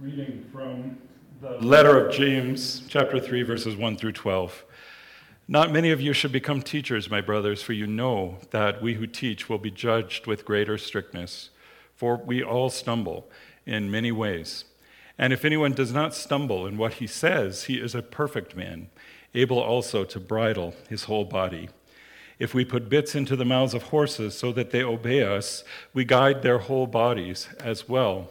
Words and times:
reading 0.00 0.44
from 0.52 0.98
the 1.40 1.50
letter 1.64 2.04
of 2.04 2.12
James, 2.12 2.82
chapter 2.88 3.20
3, 3.20 3.42
verses 3.42 3.76
1 3.76 3.96
through 3.96 4.12
12. 4.12 4.64
Not 5.46 5.70
many 5.70 5.92
of 5.92 6.00
you 6.00 6.12
should 6.12 6.32
become 6.32 6.62
teachers, 6.62 7.08
my 7.08 7.20
brothers, 7.20 7.62
for 7.62 7.74
you 7.74 7.86
know 7.86 8.38
that 8.50 8.82
we 8.82 8.94
who 8.94 9.06
teach 9.06 9.48
will 9.48 9.58
be 9.58 9.70
judged 9.70 10.26
with 10.26 10.44
greater 10.44 10.76
strictness. 10.78 11.50
For 11.94 12.16
we 12.16 12.42
all 12.42 12.70
stumble 12.70 13.30
in 13.66 13.90
many 13.90 14.10
ways. 14.10 14.64
And 15.16 15.32
if 15.32 15.44
anyone 15.44 15.72
does 15.72 15.92
not 15.92 16.12
stumble 16.12 16.66
in 16.66 16.76
what 16.76 16.94
he 16.94 17.06
says, 17.06 17.64
he 17.64 17.80
is 17.80 17.94
a 17.94 18.02
perfect 18.02 18.56
man, 18.56 18.88
able 19.32 19.60
also 19.60 20.04
to 20.04 20.18
bridle 20.18 20.74
his 20.88 21.04
whole 21.04 21.24
body. 21.24 21.68
If 22.40 22.52
we 22.52 22.64
put 22.64 22.88
bits 22.88 23.14
into 23.14 23.36
the 23.36 23.44
mouths 23.44 23.74
of 23.74 23.84
horses 23.84 24.36
so 24.36 24.50
that 24.52 24.72
they 24.72 24.82
obey 24.82 25.22
us, 25.22 25.62
we 25.92 26.04
guide 26.04 26.42
their 26.42 26.58
whole 26.58 26.88
bodies 26.88 27.48
as 27.60 27.88
well. 27.88 28.30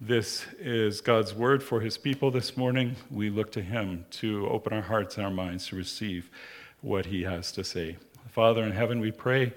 This 0.00 0.44
is 0.58 1.00
God's 1.00 1.32
word 1.32 1.62
for 1.62 1.80
his 1.80 1.96
people 1.96 2.32
this 2.32 2.56
morning. 2.56 2.96
We 3.12 3.30
look 3.30 3.52
to 3.52 3.62
him 3.62 4.06
to 4.10 4.48
open 4.48 4.72
our 4.72 4.82
hearts 4.82 5.16
and 5.16 5.24
our 5.24 5.32
minds 5.32 5.68
to 5.68 5.76
receive 5.76 6.30
what 6.80 7.06
he 7.06 7.22
has 7.22 7.52
to 7.52 7.62
say. 7.62 7.96
Father 8.28 8.64
in 8.64 8.72
heaven, 8.72 8.98
we 8.98 9.12
pray 9.12 9.54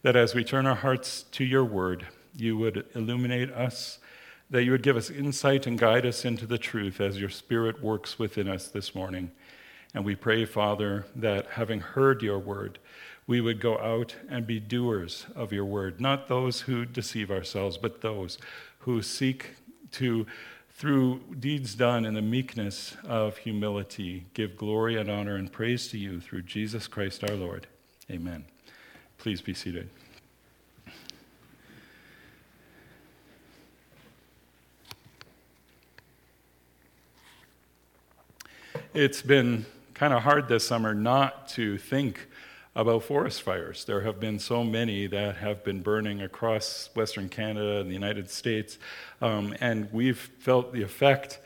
that 0.00 0.16
as 0.16 0.34
we 0.34 0.42
turn 0.42 0.66
our 0.66 0.74
hearts 0.74 1.24
to 1.32 1.44
your 1.44 1.66
word, 1.66 2.06
you 2.34 2.56
would 2.56 2.86
illuminate 2.94 3.50
us, 3.52 3.98
that 4.48 4.64
you 4.64 4.70
would 4.70 4.82
give 4.82 4.96
us 4.96 5.10
insight 5.10 5.66
and 5.66 5.78
guide 5.78 6.06
us 6.06 6.24
into 6.24 6.46
the 6.46 6.58
truth 6.58 6.98
as 6.98 7.20
your 7.20 7.28
spirit 7.28 7.82
works 7.82 8.18
within 8.18 8.48
us 8.48 8.68
this 8.68 8.94
morning. 8.94 9.32
And 9.92 10.02
we 10.02 10.16
pray, 10.16 10.46
Father, 10.46 11.04
that 11.14 11.46
having 11.46 11.80
heard 11.80 12.22
your 12.22 12.38
word, 12.38 12.78
we 13.26 13.42
would 13.42 13.60
go 13.60 13.78
out 13.78 14.16
and 14.30 14.46
be 14.46 14.60
doers 14.60 15.26
of 15.36 15.52
your 15.52 15.66
word, 15.66 16.00
not 16.00 16.26
those 16.26 16.62
who 16.62 16.86
deceive 16.86 17.30
ourselves, 17.30 17.76
but 17.76 18.00
those 18.00 18.38
who 18.80 19.00
seek 19.00 19.50
to, 19.94 20.26
through 20.70 21.20
deeds 21.38 21.74
done 21.74 22.04
in 22.04 22.14
the 22.14 22.22
meekness 22.22 22.96
of 23.04 23.38
humility, 23.38 24.26
give 24.34 24.56
glory 24.56 24.96
and 24.96 25.10
honor 25.10 25.36
and 25.36 25.52
praise 25.52 25.88
to 25.88 25.98
you 25.98 26.20
through 26.20 26.42
Jesus 26.42 26.86
Christ 26.86 27.24
our 27.24 27.36
Lord. 27.36 27.66
Amen. 28.10 28.44
Please 29.18 29.40
be 29.40 29.54
seated. 29.54 29.88
It's 38.92 39.22
been 39.22 39.66
kind 39.94 40.12
of 40.12 40.22
hard 40.22 40.46
this 40.46 40.64
summer 40.64 40.94
not 40.94 41.48
to 41.48 41.78
think 41.78 42.28
about 42.76 43.04
forest 43.04 43.42
fires. 43.42 43.84
There 43.84 44.00
have 44.00 44.18
been 44.18 44.38
so 44.38 44.64
many 44.64 45.06
that 45.06 45.36
have 45.36 45.62
been 45.62 45.80
burning 45.80 46.22
across 46.22 46.90
Western 46.94 47.28
Canada 47.28 47.80
and 47.80 47.88
the 47.88 47.94
United 47.94 48.30
States, 48.30 48.78
um, 49.20 49.54
and 49.60 49.92
we've 49.92 50.18
felt 50.18 50.72
the 50.72 50.82
effect 50.82 51.38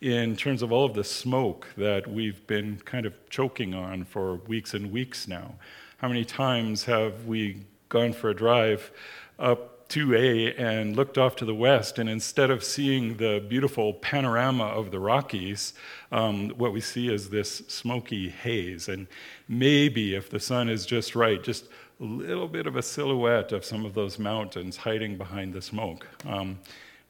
in 0.00 0.34
terms 0.34 0.62
of 0.62 0.72
all 0.72 0.84
of 0.84 0.94
the 0.94 1.04
smoke 1.04 1.68
that 1.76 2.08
we've 2.08 2.44
been 2.48 2.80
kind 2.84 3.06
of 3.06 3.14
choking 3.30 3.72
on 3.72 4.04
for 4.04 4.36
weeks 4.48 4.74
and 4.74 4.90
weeks 4.90 5.28
now. 5.28 5.54
How 5.98 6.08
many 6.08 6.24
times 6.24 6.84
have 6.84 7.26
we 7.26 7.64
gone 7.88 8.12
for 8.12 8.30
a 8.30 8.34
drive 8.34 8.90
up 9.38 9.71
2A 9.92 10.58
and 10.58 10.96
looked 10.96 11.18
off 11.18 11.36
to 11.36 11.44
the 11.44 11.54
west, 11.54 11.98
and 11.98 12.08
instead 12.08 12.50
of 12.50 12.64
seeing 12.64 13.18
the 13.18 13.44
beautiful 13.46 13.92
panorama 13.92 14.64
of 14.64 14.90
the 14.90 14.98
Rockies, 14.98 15.74
um, 16.10 16.48
what 16.56 16.72
we 16.72 16.80
see 16.80 17.12
is 17.12 17.28
this 17.28 17.58
smoky 17.68 18.30
haze. 18.30 18.88
And 18.88 19.06
maybe, 19.48 20.14
if 20.14 20.30
the 20.30 20.40
sun 20.40 20.70
is 20.70 20.86
just 20.86 21.14
right, 21.14 21.44
just 21.44 21.66
a 22.00 22.04
little 22.04 22.48
bit 22.48 22.66
of 22.66 22.76
a 22.76 22.82
silhouette 22.82 23.52
of 23.52 23.66
some 23.66 23.84
of 23.84 23.92
those 23.92 24.18
mountains 24.18 24.78
hiding 24.78 25.18
behind 25.18 25.52
the 25.52 25.60
smoke. 25.60 26.08
Um, 26.26 26.58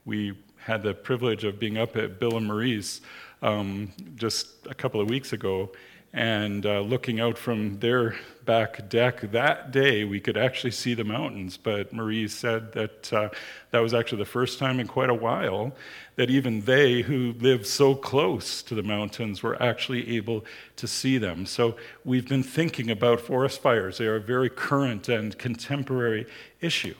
we 0.04 0.36
had 0.56 0.82
the 0.82 0.92
privilege 0.92 1.44
of 1.44 1.60
being 1.60 1.78
up 1.78 1.96
at 1.96 2.18
Bill 2.18 2.36
and 2.36 2.48
Marie's 2.48 3.00
um, 3.42 3.92
just 4.16 4.66
a 4.68 4.74
couple 4.74 5.00
of 5.00 5.08
weeks 5.08 5.32
ago, 5.32 5.70
and 6.14 6.66
uh, 6.66 6.80
looking 6.80 7.20
out 7.20 7.38
from 7.38 7.78
their 7.78 8.16
back 8.44 8.88
deck 8.90 9.22
that 9.32 9.70
day, 9.70 10.04
we 10.04 10.20
could 10.20 10.36
actually 10.36 10.72
see 10.72 10.92
the 10.92 11.04
mountains. 11.04 11.56
But 11.56 11.92
Marie 11.92 12.28
said 12.28 12.72
that 12.72 13.12
uh, 13.12 13.28
that 13.70 13.78
was 13.78 13.94
actually 13.94 14.18
the 14.18 14.26
first 14.26 14.58
time 14.58 14.78
in 14.78 14.86
quite 14.86 15.08
a 15.08 15.14
while 15.14 15.74
that 16.16 16.28
even 16.28 16.60
they 16.62 17.00
who 17.00 17.32
live 17.38 17.66
so 17.66 17.94
close 17.94 18.62
to 18.64 18.74
the 18.74 18.82
mountains 18.82 19.42
were 19.42 19.60
actually 19.62 20.16
able 20.16 20.44
to 20.76 20.86
see 20.86 21.16
them. 21.16 21.46
So 21.46 21.76
we've 22.04 22.28
been 22.28 22.42
thinking 22.42 22.90
about 22.90 23.20
forest 23.22 23.62
fires. 23.62 23.96
They 23.96 24.06
are 24.06 24.16
a 24.16 24.20
very 24.20 24.50
current 24.50 25.08
and 25.08 25.38
contemporary 25.38 26.26
issue. 26.60 26.94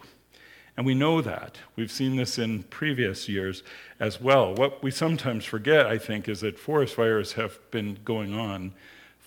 And 0.74 0.86
we 0.86 0.94
know 0.94 1.20
that. 1.20 1.58
We've 1.76 1.92
seen 1.92 2.16
this 2.16 2.38
in 2.38 2.62
previous 2.62 3.28
years 3.28 3.62
as 4.00 4.22
well. 4.22 4.54
What 4.54 4.82
we 4.82 4.90
sometimes 4.90 5.44
forget, 5.44 5.84
I 5.84 5.98
think, 5.98 6.30
is 6.30 6.40
that 6.40 6.58
forest 6.58 6.94
fires 6.94 7.34
have 7.34 7.58
been 7.70 7.98
going 8.06 8.32
on 8.32 8.72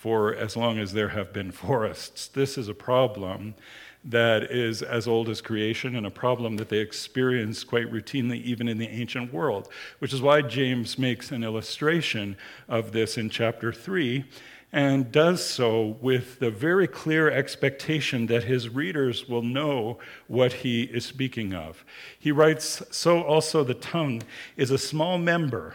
for 0.05 0.35
as 0.35 0.55
long 0.55 0.77
as 0.77 0.93
there 0.93 1.09
have 1.09 1.33
been 1.33 1.51
forests. 1.51 2.27
This 2.27 2.59
is 2.59 2.67
a 2.67 2.75
problem 2.75 3.55
that 4.03 4.51
is 4.51 4.83
as 4.83 5.07
old 5.07 5.27
as 5.29 5.41
creation 5.41 5.95
and 5.95 6.05
a 6.05 6.11
problem 6.11 6.57
that 6.57 6.69
they 6.69 6.77
experience 6.77 7.63
quite 7.63 7.91
routinely 7.91 8.39
even 8.43 8.67
in 8.67 8.77
the 8.77 8.87
ancient 8.87 9.33
world, 9.33 9.67
which 9.97 10.13
is 10.13 10.21
why 10.21 10.43
James 10.43 10.99
makes 10.99 11.31
an 11.31 11.43
illustration 11.43 12.37
of 12.69 12.91
this 12.91 13.17
in 13.17 13.31
chapter 13.31 13.73
3 13.73 14.23
and 14.71 15.11
does 15.11 15.43
so 15.43 15.97
with 15.99 16.37
the 16.37 16.51
very 16.51 16.85
clear 16.85 17.31
expectation 17.31 18.27
that 18.27 18.43
his 18.43 18.69
readers 18.69 19.27
will 19.27 19.41
know 19.41 19.97
what 20.27 20.53
he 20.53 20.83
is 20.83 21.03
speaking 21.03 21.51
of. 21.51 21.83
He 22.19 22.31
writes 22.31 22.83
So 22.91 23.23
also 23.23 23.63
the 23.63 23.73
tongue 23.73 24.21
is 24.55 24.69
a 24.69 24.77
small 24.77 25.17
member, 25.17 25.73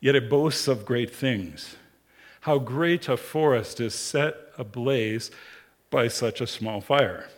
yet 0.00 0.16
it 0.16 0.28
boasts 0.28 0.66
of 0.66 0.84
great 0.84 1.14
things 1.14 1.76
how 2.40 2.58
great 2.58 3.08
a 3.08 3.16
forest 3.16 3.80
is 3.80 3.94
set 3.94 4.36
ablaze 4.58 5.30
by 5.90 6.08
such 6.08 6.40
a 6.40 6.46
small 6.46 6.80
fire. 6.80 7.28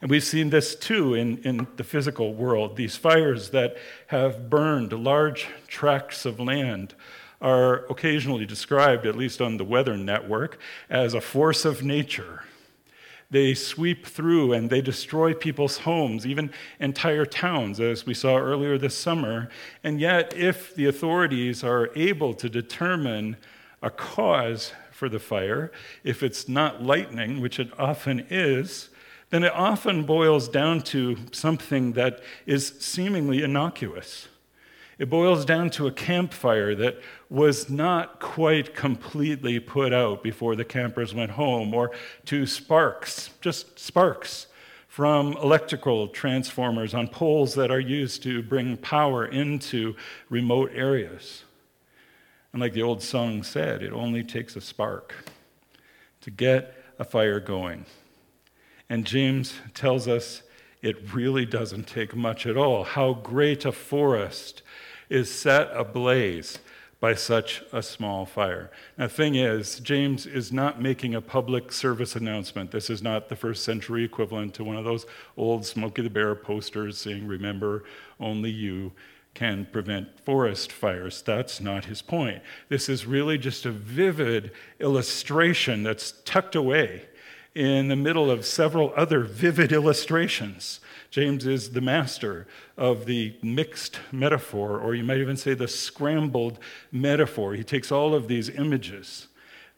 And 0.00 0.10
we've 0.10 0.24
seen 0.24 0.50
this 0.50 0.76
too 0.76 1.14
in, 1.14 1.38
in 1.38 1.66
the 1.76 1.84
physical 1.84 2.34
world. 2.34 2.76
These 2.76 2.96
fires 2.96 3.50
that 3.50 3.76
have 4.08 4.48
burned 4.48 4.92
large 4.92 5.48
tracts 5.66 6.24
of 6.24 6.38
land 6.38 6.94
are 7.40 7.84
occasionally 7.86 8.46
described, 8.46 9.06
at 9.06 9.16
least 9.16 9.40
on 9.40 9.56
the 9.56 9.64
Weather 9.64 9.96
Network, 9.96 10.58
as 10.88 11.14
a 11.14 11.20
force 11.20 11.64
of 11.64 11.82
nature. 11.82 12.44
They 13.30 13.54
sweep 13.54 14.06
through 14.06 14.52
and 14.52 14.70
they 14.70 14.80
destroy 14.80 15.34
people's 15.34 15.78
homes, 15.78 16.26
even 16.26 16.50
entire 16.80 17.26
towns, 17.26 17.78
as 17.78 18.06
we 18.06 18.14
saw 18.14 18.38
earlier 18.38 18.78
this 18.78 18.96
summer. 18.96 19.50
And 19.84 20.00
yet, 20.00 20.34
if 20.34 20.74
the 20.74 20.86
authorities 20.86 21.62
are 21.62 21.90
able 21.94 22.34
to 22.34 22.48
determine 22.48 23.36
a 23.82 23.90
cause 23.90 24.72
for 24.90 25.08
the 25.08 25.18
fire, 25.18 25.70
if 26.02 26.22
it's 26.22 26.48
not 26.48 26.82
lightning, 26.82 27.40
which 27.40 27.60
it 27.60 27.70
often 27.78 28.26
is, 28.30 28.88
then 29.30 29.44
it 29.44 29.52
often 29.52 30.04
boils 30.04 30.48
down 30.48 30.80
to 30.80 31.16
something 31.32 31.92
that 31.92 32.20
is 32.46 32.74
seemingly 32.80 33.42
innocuous. 33.42 34.28
It 34.98 35.08
boils 35.08 35.44
down 35.44 35.70
to 35.70 35.86
a 35.86 35.92
campfire 35.92 36.74
that 36.74 37.00
was 37.30 37.70
not 37.70 38.18
quite 38.18 38.74
completely 38.74 39.60
put 39.60 39.92
out 39.92 40.24
before 40.24 40.56
the 40.56 40.64
campers 40.64 41.14
went 41.14 41.32
home, 41.32 41.72
or 41.72 41.92
to 42.24 42.46
sparks, 42.46 43.30
just 43.40 43.78
sparks 43.78 44.48
from 44.88 45.36
electrical 45.36 46.08
transformers 46.08 46.94
on 46.94 47.06
poles 47.06 47.54
that 47.54 47.70
are 47.70 47.78
used 47.78 48.24
to 48.24 48.42
bring 48.42 48.76
power 48.76 49.24
into 49.24 49.94
remote 50.28 50.72
areas. 50.74 51.44
And 52.52 52.60
like 52.60 52.72
the 52.72 52.82
old 52.82 53.02
song 53.02 53.42
said, 53.42 53.82
it 53.82 53.92
only 53.92 54.24
takes 54.24 54.56
a 54.56 54.60
spark 54.60 55.14
to 56.20 56.30
get 56.30 56.74
a 56.98 57.04
fire 57.04 57.40
going. 57.40 57.86
And 58.88 59.04
James 59.04 59.54
tells 59.74 60.08
us 60.08 60.42
it 60.80 61.12
really 61.12 61.44
doesn't 61.44 61.86
take 61.86 62.14
much 62.14 62.46
at 62.46 62.56
all. 62.56 62.84
How 62.84 63.14
great 63.14 63.64
a 63.64 63.72
forest 63.72 64.62
is 65.08 65.30
set 65.30 65.70
ablaze 65.74 66.58
by 67.00 67.14
such 67.14 67.62
a 67.72 67.80
small 67.80 68.26
fire. 68.26 68.70
Now, 68.96 69.06
the 69.06 69.12
thing 69.12 69.36
is, 69.36 69.78
James 69.80 70.26
is 70.26 70.50
not 70.50 70.82
making 70.82 71.14
a 71.14 71.20
public 71.20 71.70
service 71.70 72.16
announcement. 72.16 72.72
This 72.72 72.90
is 72.90 73.02
not 73.02 73.28
the 73.28 73.36
first 73.36 73.62
century 73.62 74.04
equivalent 74.04 74.54
to 74.54 74.64
one 74.64 74.76
of 74.76 74.84
those 74.84 75.06
old 75.36 75.64
Smokey 75.64 76.02
the 76.02 76.10
Bear 76.10 76.34
posters 76.34 76.98
saying, 76.98 77.26
Remember, 77.28 77.84
only 78.18 78.50
you 78.50 78.92
can 79.38 79.66
prevent 79.70 80.18
forest 80.20 80.72
fires. 80.72 81.22
That's 81.22 81.60
not 81.60 81.84
his 81.84 82.02
point. 82.02 82.42
This 82.68 82.88
is 82.88 83.06
really 83.06 83.38
just 83.38 83.64
a 83.64 83.70
vivid 83.70 84.50
illustration 84.80 85.82
that's 85.84 86.12
tucked 86.24 86.56
away 86.56 87.06
in 87.54 87.88
the 87.88 87.96
middle 87.96 88.30
of 88.30 88.44
several 88.44 88.92
other 88.96 89.20
vivid 89.20 89.72
illustrations 89.72 90.80
James 91.10 91.46
is 91.46 91.70
the 91.70 91.80
master 91.80 92.46
of 92.76 93.06
the 93.06 93.34
mixed 93.42 93.98
metaphor, 94.12 94.78
or 94.78 94.94
you 94.94 95.04
might 95.04 95.18
even 95.18 95.36
say 95.36 95.54
the 95.54 95.68
scrambled 95.68 96.58
metaphor. 96.92 97.54
He 97.54 97.64
takes 97.64 97.90
all 97.90 98.14
of 98.14 98.28
these 98.28 98.50
images 98.50 99.27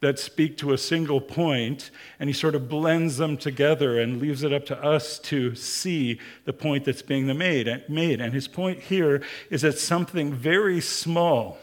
that 0.00 0.19
speak 0.19 0.56
to 0.56 0.73
a 0.73 0.79
single 0.79 1.20
point 1.20 1.91
and 2.19 2.29
he 2.29 2.32
sort 2.32 2.55
of 2.55 2.69
blends 2.69 3.19
them 3.19 3.37
together 3.37 3.99
and 3.99 4.20
leaves 4.20 4.43
it 4.43 4.52
up 4.52 4.64
to 4.67 4.82
us 4.82 5.19
to 5.19 5.55
see 5.55 6.19
the 6.47 6.52
point 6.52 6.85
that's 6.85 7.02
being 7.02 7.26
made. 7.37 7.69
And 7.69 8.32
his 8.32 8.49
point 8.49 8.81
here 8.81 9.23
is 9.50 9.62
that 9.62 9.79
something 9.79 10.32
very 10.32 10.81
small 10.81 11.58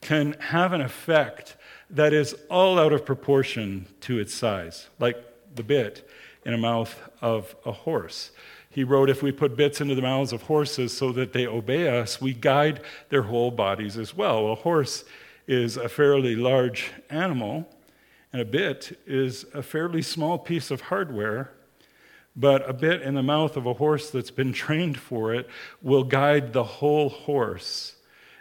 can 0.00 0.34
have 0.34 0.72
an 0.72 0.80
effect 0.80 1.56
that 1.90 2.12
is 2.12 2.34
all 2.48 2.78
out 2.78 2.92
of 2.92 3.04
proportion 3.04 3.86
to 4.02 4.18
its 4.18 4.32
size, 4.32 4.88
like 4.98 5.16
the 5.54 5.62
bit 5.62 6.08
in 6.44 6.54
a 6.54 6.58
mouth 6.58 6.96
of 7.20 7.56
a 7.64 7.72
horse. 7.72 8.30
He 8.70 8.84
wrote, 8.84 9.08
If 9.08 9.22
we 9.22 9.32
put 9.32 9.56
bits 9.56 9.80
into 9.80 9.94
the 9.94 10.02
mouths 10.02 10.32
of 10.32 10.42
horses 10.42 10.96
so 10.96 11.12
that 11.12 11.32
they 11.32 11.46
obey 11.46 11.88
us, 11.88 12.20
we 12.20 12.34
guide 12.34 12.80
their 13.08 13.22
whole 13.22 13.50
bodies 13.50 13.96
as 13.96 14.14
well. 14.14 14.50
A 14.52 14.54
horse 14.54 15.04
is 15.46 15.76
a 15.76 15.88
fairly 15.88 16.36
large 16.36 16.92
animal, 17.10 17.68
and 18.32 18.40
a 18.40 18.44
bit 18.44 18.98
is 19.06 19.44
a 19.54 19.62
fairly 19.62 20.02
small 20.02 20.38
piece 20.38 20.70
of 20.70 20.82
hardware. 20.82 21.50
But 22.36 22.68
a 22.68 22.72
bit 22.72 23.02
in 23.02 23.14
the 23.14 23.22
mouth 23.22 23.56
of 23.56 23.66
a 23.66 23.74
horse 23.74 24.10
that's 24.10 24.30
been 24.30 24.52
trained 24.64 24.98
for 24.98 25.34
it 25.34 25.48
will 25.82 26.04
guide 26.04 26.52
the 26.52 26.64
whole 26.64 27.08
horse 27.08 27.96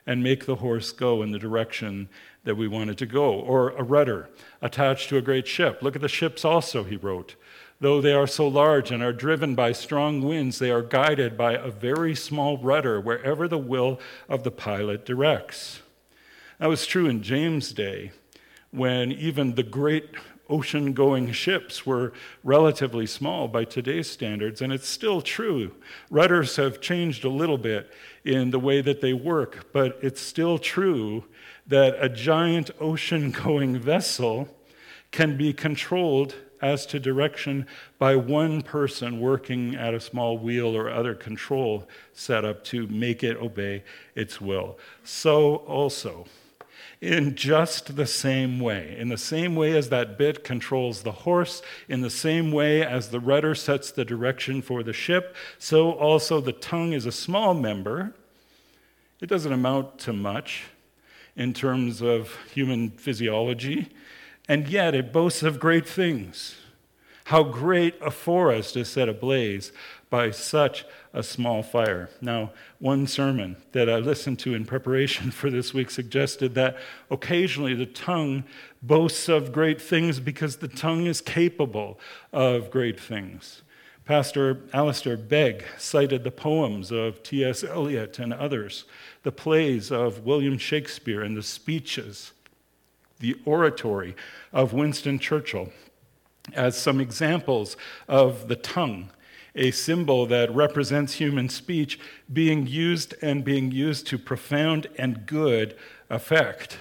and 0.06 0.24
make 0.24 0.46
the 0.46 0.56
horse 0.56 0.92
go 0.92 1.22
in 1.22 1.32
the 1.32 1.40
direction 1.40 2.10
that 2.44 2.56
we 2.56 2.68
want 2.68 2.90
it 2.90 2.98
to 2.98 3.06
go. 3.06 3.34
Or 3.34 3.70
a 3.72 3.84
rudder 3.84 4.30
attached 4.62 5.10
to 5.10 5.18
a 5.18 5.22
great 5.22 5.48
ship. 5.48 5.82
Look 5.82 5.96
at 5.96 6.02
the 6.02 6.10
ships 6.10 6.44
also, 6.44 6.84
he 6.84 6.98
wrote. 6.98 7.36
Though 7.80 8.02
they 8.02 8.14
are 8.14 8.28
so 8.28 8.48
large 8.48 8.92
and 8.92 9.04
are 9.04 9.14
driven 9.14 9.56
by 9.56 9.74
strong 9.74 10.22
winds, 10.22 10.60
they 10.60 10.72
are 10.72 10.82
guided 10.82 11.38
by 11.38 11.54
a 11.54 11.70
very 11.70 12.16
small 12.16 12.58
rudder 12.58 13.00
wherever 13.00 13.48
the 13.48 13.58
will 13.58 14.00
of 14.30 14.44
the 14.44 14.52
pilot 14.52 15.06
directs. 15.06 15.82
That 16.64 16.70
was 16.70 16.86
true 16.86 17.08
in 17.08 17.22
James' 17.22 17.74
day, 17.74 18.14
when 18.72 19.12
even 19.12 19.56
the 19.56 19.64
great 19.64 20.12
ocean 20.50 20.94
going 20.94 21.30
ships 21.34 21.86
were 21.86 22.14
relatively 22.42 23.06
small 23.06 23.50
by 23.50 23.66
today's 23.66 24.10
standards, 24.10 24.62
and 24.62 24.72
it's 24.72 24.88
still 24.88 25.20
true. 25.20 25.76
Rudders 26.10 26.56
have 26.56 26.80
changed 26.80 27.26
a 27.26 27.30
little 27.30 27.58
bit 27.58 27.92
in 28.24 28.52
the 28.52 28.62
way 28.62 28.80
that 28.80 29.02
they 29.02 29.12
work, 29.12 29.74
but 29.74 30.00
it's 30.02 30.22
still 30.22 30.58
true 30.58 31.26
that 31.68 31.98
a 32.00 32.08
giant 32.08 32.72
ocean 32.80 33.32
going 33.32 33.78
vessel 33.78 34.48
can 35.12 35.36
be 35.36 35.52
controlled 35.52 36.34
as 36.62 36.86
to 36.86 36.98
direction 36.98 37.68
by 38.00 38.16
one 38.16 38.62
person 38.62 39.20
working 39.20 39.76
at 39.76 39.94
a 39.94 40.00
small 40.00 40.38
wheel 40.38 40.78
or 40.78 40.90
other 40.90 41.14
control 41.14 41.90
setup 42.14 42.64
to 42.64 42.88
make 42.88 43.22
it 43.22 43.36
obey 43.36 43.84
its 44.16 44.40
will. 44.40 44.80
So 45.04 45.58
also, 45.58 46.26
in 47.04 47.36
just 47.36 47.98
the 47.98 48.06
same 48.06 48.62
way. 48.62 48.96
In 48.98 49.10
the 49.10 49.18
same 49.18 49.58
way 49.58 49.76
as 49.76 49.90
that 49.90 50.18
bit 50.18 50.44
controls 50.44 51.04
the 51.04 51.12
horse, 51.12 51.62
in 51.90 52.00
the 52.00 52.10
same 52.10 52.52
way 52.52 52.82
as 52.82 53.10
the 53.10 53.20
rudder 53.20 53.54
sets 53.54 53.92
the 53.92 54.06
direction 54.06 54.62
for 54.62 54.84
the 54.84 54.94
ship, 54.94 55.36
so 55.60 55.92
also 55.92 56.40
the 56.40 56.54
tongue 56.54 56.94
is 56.94 57.06
a 57.06 57.12
small 57.12 57.54
member. 57.54 58.14
It 59.20 59.28
doesn't 59.28 59.52
amount 59.52 60.00
to 60.00 60.14
much 60.14 60.64
in 61.36 61.54
terms 61.54 62.02
of 62.02 62.38
human 62.54 62.92
physiology 62.92 63.90
and 64.48 64.68
yet 64.68 64.96
it 64.96 65.14
boasts 65.14 65.44
of 65.44 65.60
great 65.60 65.88
things. 65.88 66.56
How 67.26 67.44
great 67.44 67.96
a 68.02 68.12
forest 68.12 68.76
is 68.76 68.90
set 68.90 69.10
ablaze 69.10 69.72
by 70.14 70.30
such 70.30 70.86
a 71.12 71.24
small 71.24 71.64
fire. 71.64 72.08
Now, 72.22 72.52
one 72.78 73.08
sermon 73.08 73.56
that 73.72 73.90
I 73.90 73.98
listened 73.98 74.38
to 74.42 74.54
in 74.54 74.64
preparation 74.64 75.32
for 75.40 75.50
this 75.50 75.74
week 75.74 75.90
suggested 75.90 76.54
that 76.54 76.78
occasionally 77.10 77.74
the 77.74 77.88
tongue 77.88 78.44
boasts 78.84 79.28
of 79.28 79.52
great 79.52 79.82
things 79.82 80.20
because 80.20 80.58
the 80.58 80.68
tongue 80.68 81.08
is 81.08 81.20
capable 81.20 82.00
of 82.32 82.70
great 82.70 83.00
things. 83.00 83.64
Pastor 84.06 84.62
Alistair 84.72 85.18
Begg 85.18 85.66
cited 85.80 86.24
the 86.24 86.30
poems 86.30 86.92
of 86.92 87.24
T.S. 87.24 87.64
Eliot 87.64 88.20
and 88.20 88.36
others, 88.36 88.86
the 89.24 89.32
plays 89.32 89.92
of 89.92 90.20
William 90.20 90.60
Shakespeare, 90.60 91.24
and 91.24 91.36
the 91.36 91.42
speeches 91.42 92.34
the 93.20 93.36
oratory 93.46 94.16
of 94.52 94.74
Winston 94.74 95.18
Churchill 95.18 95.72
as 96.54 96.78
some 96.78 97.02
examples 97.02 97.76
of 98.08 98.48
the 98.48 98.56
tongue, 98.56 99.10
a 99.56 99.72
symbol 99.72 100.26
that 100.26 100.54
represents 100.54 101.14
human 101.14 101.50
speech 101.50 102.00
being 102.32 102.66
used 102.66 103.16
and 103.22 103.44
being 103.44 103.72
used 103.72 104.08
to 104.08 104.18
profound 104.18 104.88
and 104.98 105.26
good 105.26 105.76
effect. 106.10 106.78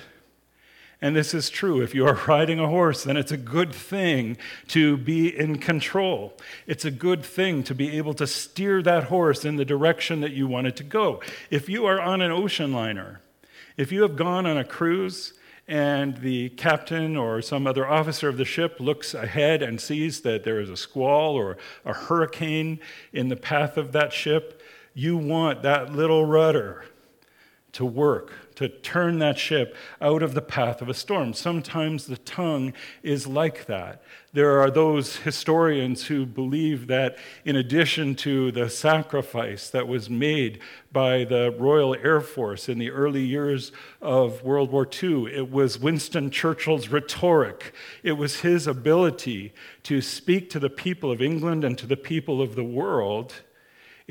And 1.02 1.16
this 1.16 1.34
is 1.34 1.50
true. 1.50 1.82
If 1.82 1.94
you 1.94 2.06
are 2.06 2.14
riding 2.28 2.61
a 2.61 2.68
horse, 2.68 3.02
then 3.02 3.16
it's 3.16 3.32
a 3.32 3.37
good 3.37 3.75
thing 3.75 4.37
to 4.68 4.97
be 4.97 5.37
in 5.37 5.58
control. 5.58 6.38
It's 6.66 6.85
a 6.85 6.90
good 6.90 7.25
thing 7.25 7.64
to 7.64 7.75
be 7.75 7.97
able 7.99 8.14
to 8.14 8.26
steer 8.26 8.82
that 8.82 9.04
horse 9.04 9.44
in 9.44 9.56
the 9.56 9.64
direction 9.64 10.20
that 10.20 10.32
you 10.32 10.47
want 10.47 10.68
it 10.68 10.76
to 10.76 10.85
go. 10.85 11.20
If 11.50 11.68
you 11.68 11.85
are 11.87 12.00
on 12.00 12.23
an 12.23 12.30
ocean 12.30 12.73
liner, 12.73 13.20
if 13.76 13.90
you 13.90 14.02
have 14.02 14.16
gone 14.16 14.47
on 14.47 14.56
a 14.56 14.64
cruise 14.64 15.35
and 15.73 16.19
the 16.19 16.50
captain 16.50 17.17
or 17.17 17.41
some 17.41 17.67
other 17.67 17.88
officer 17.88 18.29
of 18.29 18.37
the 18.37 18.45
ship 18.45 18.79
looks 18.79 19.14
ahead 19.14 19.62
and 19.62 19.81
sees 19.81 20.21
that 20.21 20.45
there 20.45 20.61
is 20.61 20.69
a 20.69 20.76
squall 20.76 21.35
or 21.35 21.57
a 21.87 21.95
hurricane 21.95 22.79
in 23.14 23.29
the 23.29 23.37
path 23.37 23.79
of 23.79 23.93
that 23.93 24.12
ship, 24.12 24.61
you 24.93 25.17
want 25.17 25.62
that 25.62 25.91
little 25.91 26.26
rudder 26.26 26.85
to 27.73 27.85
work 27.85 28.33
to 28.57 28.69
turn 28.69 29.19
that 29.19 29.38
ship 29.38 29.76
out 30.00 30.23
of 30.23 30.35
the 30.35 30.43
path 30.43 30.83
of 30.83 30.88
a 30.88 30.95
storm. 30.95 31.33
Sometimes 31.33 32.07
the 32.07 32.19
tongue 32.19 32.73
is 33.02 33.26
like 33.26 33.67
that. 33.67 34.02
There 34.33 34.61
are 34.61 34.71
those 34.71 35.17
historians 35.17 36.07
who 36.07 36.25
believe 36.25 36.87
that, 36.87 37.17
in 37.45 37.57
addition 37.57 38.14
to 38.17 38.52
the 38.52 38.71
sacrifice 38.71 39.69
that 39.71 39.88
was 39.88 40.09
made 40.09 40.61
by 40.93 41.25
the 41.25 41.55
Royal 41.59 41.95
Air 41.95 42.21
Force 42.21 42.69
in 42.69 42.79
the 42.79 42.91
early 42.91 43.25
years 43.25 43.73
of 44.00 44.43
World 44.43 44.71
War 44.71 44.88
II, 45.02 45.26
it 45.35 45.50
was 45.50 45.79
Winston 45.79 46.31
Churchill's 46.31 46.88
rhetoric. 46.88 47.75
It 48.02 48.12
was 48.12 48.41
his 48.41 48.67
ability 48.67 49.52
to 49.85 50.00
speak 50.00 50.50
to 50.50 50.61
the 50.61 50.71
people 50.71 51.11
of 51.11 51.21
England 51.21 51.64
and 51.64 51.76
to 51.79 51.87
the 51.87 51.97
people 51.97 52.41
of 52.41 52.55
the 52.55 52.64
world 52.64 53.35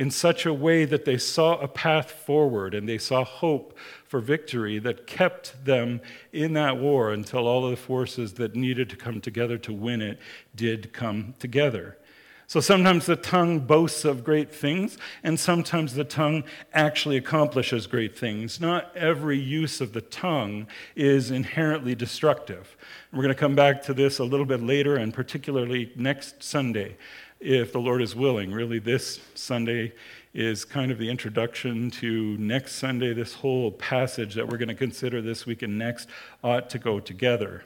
in 0.01 0.09
such 0.09 0.47
a 0.47 0.53
way 0.53 0.83
that 0.83 1.05
they 1.05 1.15
saw 1.15 1.59
a 1.59 1.67
path 1.67 2.09
forward 2.09 2.73
and 2.73 2.89
they 2.89 2.97
saw 2.97 3.23
hope 3.23 3.77
for 4.07 4.19
victory 4.19 4.79
that 4.79 5.05
kept 5.05 5.63
them 5.63 6.01
in 6.33 6.53
that 6.53 6.75
war 6.75 7.11
until 7.11 7.47
all 7.47 7.65
of 7.65 7.69
the 7.69 7.77
forces 7.77 8.33
that 8.33 8.55
needed 8.55 8.89
to 8.89 8.95
come 8.95 9.21
together 9.21 9.59
to 9.59 9.71
win 9.71 10.01
it 10.01 10.17
did 10.55 10.91
come 10.91 11.35
together. 11.37 11.99
So 12.47 12.59
sometimes 12.59 13.05
the 13.05 13.15
tongue 13.15 13.59
boasts 13.59 14.03
of 14.03 14.23
great 14.23 14.53
things, 14.53 14.97
and 15.21 15.39
sometimes 15.39 15.93
the 15.93 16.03
tongue 16.03 16.45
actually 16.73 17.17
accomplishes 17.17 17.85
great 17.85 18.17
things. 18.17 18.59
Not 18.59 18.93
every 18.97 19.37
use 19.37 19.81
of 19.81 19.93
the 19.93 20.01
tongue 20.01 20.65
is 20.95 21.29
inherently 21.29 21.93
destructive. 21.93 22.75
We're 23.13 23.21
going 23.21 23.35
to 23.35 23.39
come 23.39 23.55
back 23.55 23.83
to 23.83 23.93
this 23.93 24.17
a 24.17 24.23
little 24.23 24.47
bit 24.47 24.63
later, 24.63 24.95
and 24.95 25.13
particularly 25.13 25.93
next 25.95 26.41
Sunday 26.41 26.97
if 27.41 27.73
the 27.73 27.79
Lord 27.79 28.01
is 28.01 28.15
willing. 28.15 28.51
Really, 28.51 28.79
this 28.79 29.19
Sunday 29.33 29.93
is 30.33 30.63
kind 30.63 30.91
of 30.91 30.97
the 30.97 31.09
introduction 31.09 31.89
to 31.91 32.37
next 32.37 32.75
Sunday. 32.75 33.13
This 33.13 33.33
whole 33.33 33.71
passage 33.71 34.35
that 34.35 34.47
we're 34.47 34.57
going 34.57 34.69
to 34.69 34.75
consider 34.75 35.21
this 35.21 35.45
week 35.45 35.61
and 35.63 35.77
next 35.77 36.07
ought 36.43 36.69
to 36.69 36.79
go 36.79 36.99
together. 36.99 37.65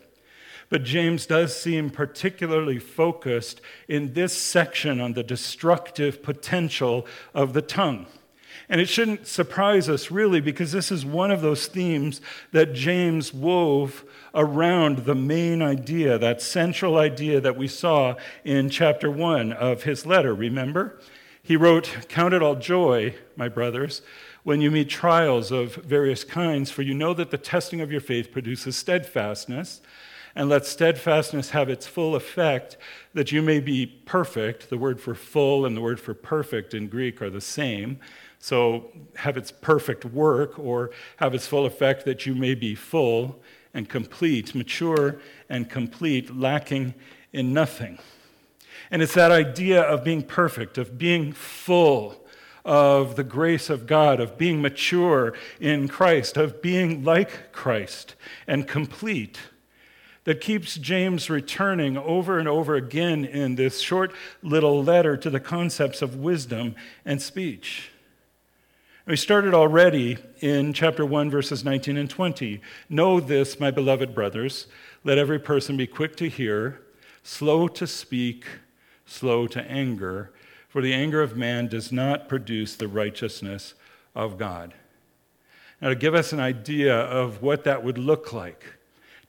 But 0.69 0.83
James 0.83 1.25
does 1.25 1.55
seem 1.55 1.89
particularly 1.89 2.79
focused 2.79 3.61
in 3.87 4.13
this 4.13 4.35
section 4.35 4.99
on 4.99 5.13
the 5.13 5.23
destructive 5.23 6.23
potential 6.23 7.05
of 7.33 7.53
the 7.53 7.61
tongue. 7.61 8.07
And 8.69 8.81
it 8.81 8.89
shouldn't 8.89 9.27
surprise 9.27 9.89
us, 9.89 10.11
really, 10.11 10.41
because 10.41 10.71
this 10.71 10.91
is 10.91 11.05
one 11.05 11.31
of 11.31 11.41
those 11.41 11.67
themes 11.67 12.21
that 12.51 12.73
James 12.73 13.33
wove 13.33 14.03
around 14.33 14.99
the 14.99 15.15
main 15.15 15.61
idea, 15.61 16.17
that 16.17 16.41
central 16.41 16.97
idea 16.97 17.39
that 17.39 17.57
we 17.57 17.67
saw 17.67 18.15
in 18.43 18.69
chapter 18.69 19.09
one 19.09 19.53
of 19.53 19.83
his 19.83 20.05
letter. 20.05 20.33
Remember? 20.33 20.99
He 21.41 21.55
wrote, 21.55 22.07
Count 22.09 22.33
it 22.33 22.41
all 22.41 22.55
joy, 22.55 23.15
my 23.35 23.47
brothers, 23.49 24.01
when 24.43 24.61
you 24.61 24.71
meet 24.71 24.89
trials 24.89 25.51
of 25.51 25.75
various 25.75 26.23
kinds, 26.23 26.71
for 26.71 26.81
you 26.81 26.93
know 26.93 27.13
that 27.13 27.31
the 27.31 27.37
testing 27.37 27.81
of 27.81 27.91
your 27.91 28.01
faith 28.01 28.31
produces 28.31 28.75
steadfastness 28.75 29.81
and 30.35 30.49
let 30.49 30.65
steadfastness 30.65 31.51
have 31.51 31.69
its 31.69 31.87
full 31.87 32.15
effect, 32.15 32.77
that 33.13 33.31
you 33.31 33.41
may 33.41 33.59
be 33.59 33.85
perfect. 33.85 34.69
The 34.69 34.77
word 34.77 34.99
for 34.99 35.15
full 35.15 35.65
and 35.65 35.77
the 35.77 35.81
word 35.81 35.99
for 35.99 36.13
perfect 36.13 36.73
in 36.73 36.89
Greek 36.89 37.21
are 37.21 37.29
the 37.29 37.39
same. 37.39 37.99
So 38.39 38.91
have 39.15 39.37
its 39.37 39.51
perfect 39.51 40.05
work, 40.05 40.59
or 40.59 40.91
have 41.17 41.33
its 41.33 41.47
full 41.47 41.65
effect, 41.65 42.05
that 42.05 42.25
you 42.25 42.35
may 42.35 42.55
be 42.55 42.75
full 42.75 43.39
and 43.73 43.89
complete, 43.89 44.53
mature 44.53 45.19
and 45.49 45.69
complete, 45.69 46.35
lacking 46.35 46.93
in 47.33 47.53
nothing. 47.53 47.99
And 48.91 49.01
it's 49.01 49.15
that 49.15 49.31
idea 49.31 49.81
of 49.81 50.03
being 50.03 50.21
perfect, 50.21 50.77
of 50.77 50.97
being 50.97 51.33
full 51.33 52.23
of 52.63 53.15
the 53.15 53.23
grace 53.23 53.69
of 53.69 53.85
God, 53.85 54.19
of 54.19 54.37
being 54.37 54.61
mature 54.61 55.33
in 55.59 55.87
Christ, 55.87 56.37
of 56.37 56.61
being 56.61 57.03
like 57.03 57.51
Christ 57.51 58.15
and 58.47 58.67
complete 58.67 59.39
that 60.25 60.41
keeps 60.41 60.75
James 60.75 61.29
returning 61.29 61.97
over 61.97 62.39
and 62.39 62.47
over 62.47 62.75
again 62.75 63.23
in 63.23 63.55
this 63.55 63.79
short 63.79 64.11
little 64.41 64.83
letter 64.83 65.15
to 65.15 65.29
the 65.29 65.39
concepts 65.39 66.01
of 66.01 66.15
wisdom 66.15 66.75
and 67.05 67.21
speech. 67.21 67.91
We 69.07 69.17
started 69.17 69.53
already 69.53 70.17
in 70.39 70.73
chapter 70.73 71.05
1, 71.05 71.29
verses 71.29 71.63
19 71.63 71.95
and 71.95 72.09
20. 72.09 72.59
Know 72.89 73.19
this, 73.19 73.59
my 73.59 73.69
beloved 73.69 74.15
brothers, 74.15 74.65
let 75.03 75.19
every 75.19 75.37
person 75.37 75.77
be 75.77 75.85
quick 75.85 76.15
to 76.15 76.27
hear, 76.27 76.81
slow 77.21 77.67
to 77.67 77.85
speak, 77.85 78.45
slow 79.05 79.45
to 79.45 79.61
anger, 79.69 80.31
for 80.67 80.81
the 80.81 80.95
anger 80.95 81.21
of 81.21 81.37
man 81.37 81.67
does 81.67 81.91
not 81.91 82.27
produce 82.27 82.75
the 82.75 82.87
righteousness 82.87 83.75
of 84.15 84.39
God. 84.39 84.73
Now, 85.79 85.89
to 85.89 85.95
give 85.95 86.15
us 86.15 86.33
an 86.33 86.39
idea 86.39 86.97
of 86.97 87.43
what 87.43 87.63
that 87.63 87.83
would 87.83 87.99
look 87.99 88.33
like, 88.33 88.65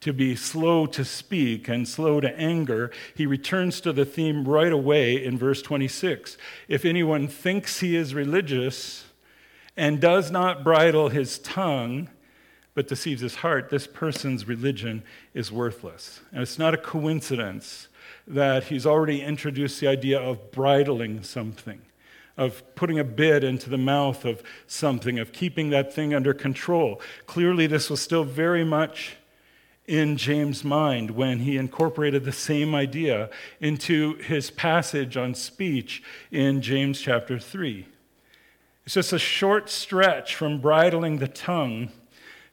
to 0.00 0.14
be 0.14 0.34
slow 0.36 0.86
to 0.86 1.04
speak 1.04 1.68
and 1.68 1.86
slow 1.86 2.18
to 2.20 2.34
anger, 2.38 2.90
he 3.14 3.26
returns 3.26 3.82
to 3.82 3.92
the 3.92 4.06
theme 4.06 4.48
right 4.48 4.72
away 4.72 5.22
in 5.22 5.36
verse 5.36 5.60
26. 5.60 6.38
If 6.66 6.86
anyone 6.86 7.28
thinks 7.28 7.80
he 7.80 7.94
is 7.94 8.14
religious 8.14 9.05
and 9.76 10.00
does 10.00 10.30
not 10.30 10.64
bridle 10.64 11.08
his 11.08 11.38
tongue, 11.38 12.08
but 12.74 12.88
deceives 12.88 13.22
his 13.22 13.36
heart, 13.36 13.70
this 13.70 13.86
person's 13.86 14.46
religion 14.46 15.02
is 15.34 15.52
worthless. 15.52 16.20
And 16.32 16.42
it's 16.42 16.58
not 16.58 16.74
a 16.74 16.78
coincidence 16.78 17.88
that 18.26 18.64
he's 18.64 18.86
already 18.86 19.22
introduced 19.22 19.80
the 19.80 19.88
idea 19.88 20.20
of 20.20 20.50
bridling 20.50 21.22
something, 21.22 21.80
of 22.36 22.62
putting 22.74 22.98
a 22.98 23.04
bit 23.04 23.44
into 23.44 23.70
the 23.70 23.78
mouth 23.78 24.24
of 24.24 24.42
something, 24.66 25.18
of 25.18 25.32
keeping 25.32 25.70
that 25.70 25.92
thing 25.92 26.14
under 26.14 26.34
control. 26.34 27.00
Clearly, 27.26 27.66
this 27.66 27.88
was 27.88 28.00
still 28.00 28.24
very 28.24 28.64
much 28.64 29.16
in 29.86 30.16
James' 30.16 30.64
mind 30.64 31.12
when 31.12 31.40
he 31.40 31.56
incorporated 31.56 32.24
the 32.24 32.32
same 32.32 32.74
idea 32.74 33.30
into 33.60 34.16
his 34.16 34.50
passage 34.50 35.16
on 35.16 35.34
speech 35.34 36.02
in 36.30 36.60
James 36.60 37.00
chapter 37.00 37.38
3. 37.38 37.86
It's 38.86 38.94
just 38.94 39.12
a 39.12 39.18
short 39.18 39.68
stretch 39.68 40.36
from 40.36 40.60
bridling 40.60 41.18
the 41.18 41.26
tongue 41.26 41.88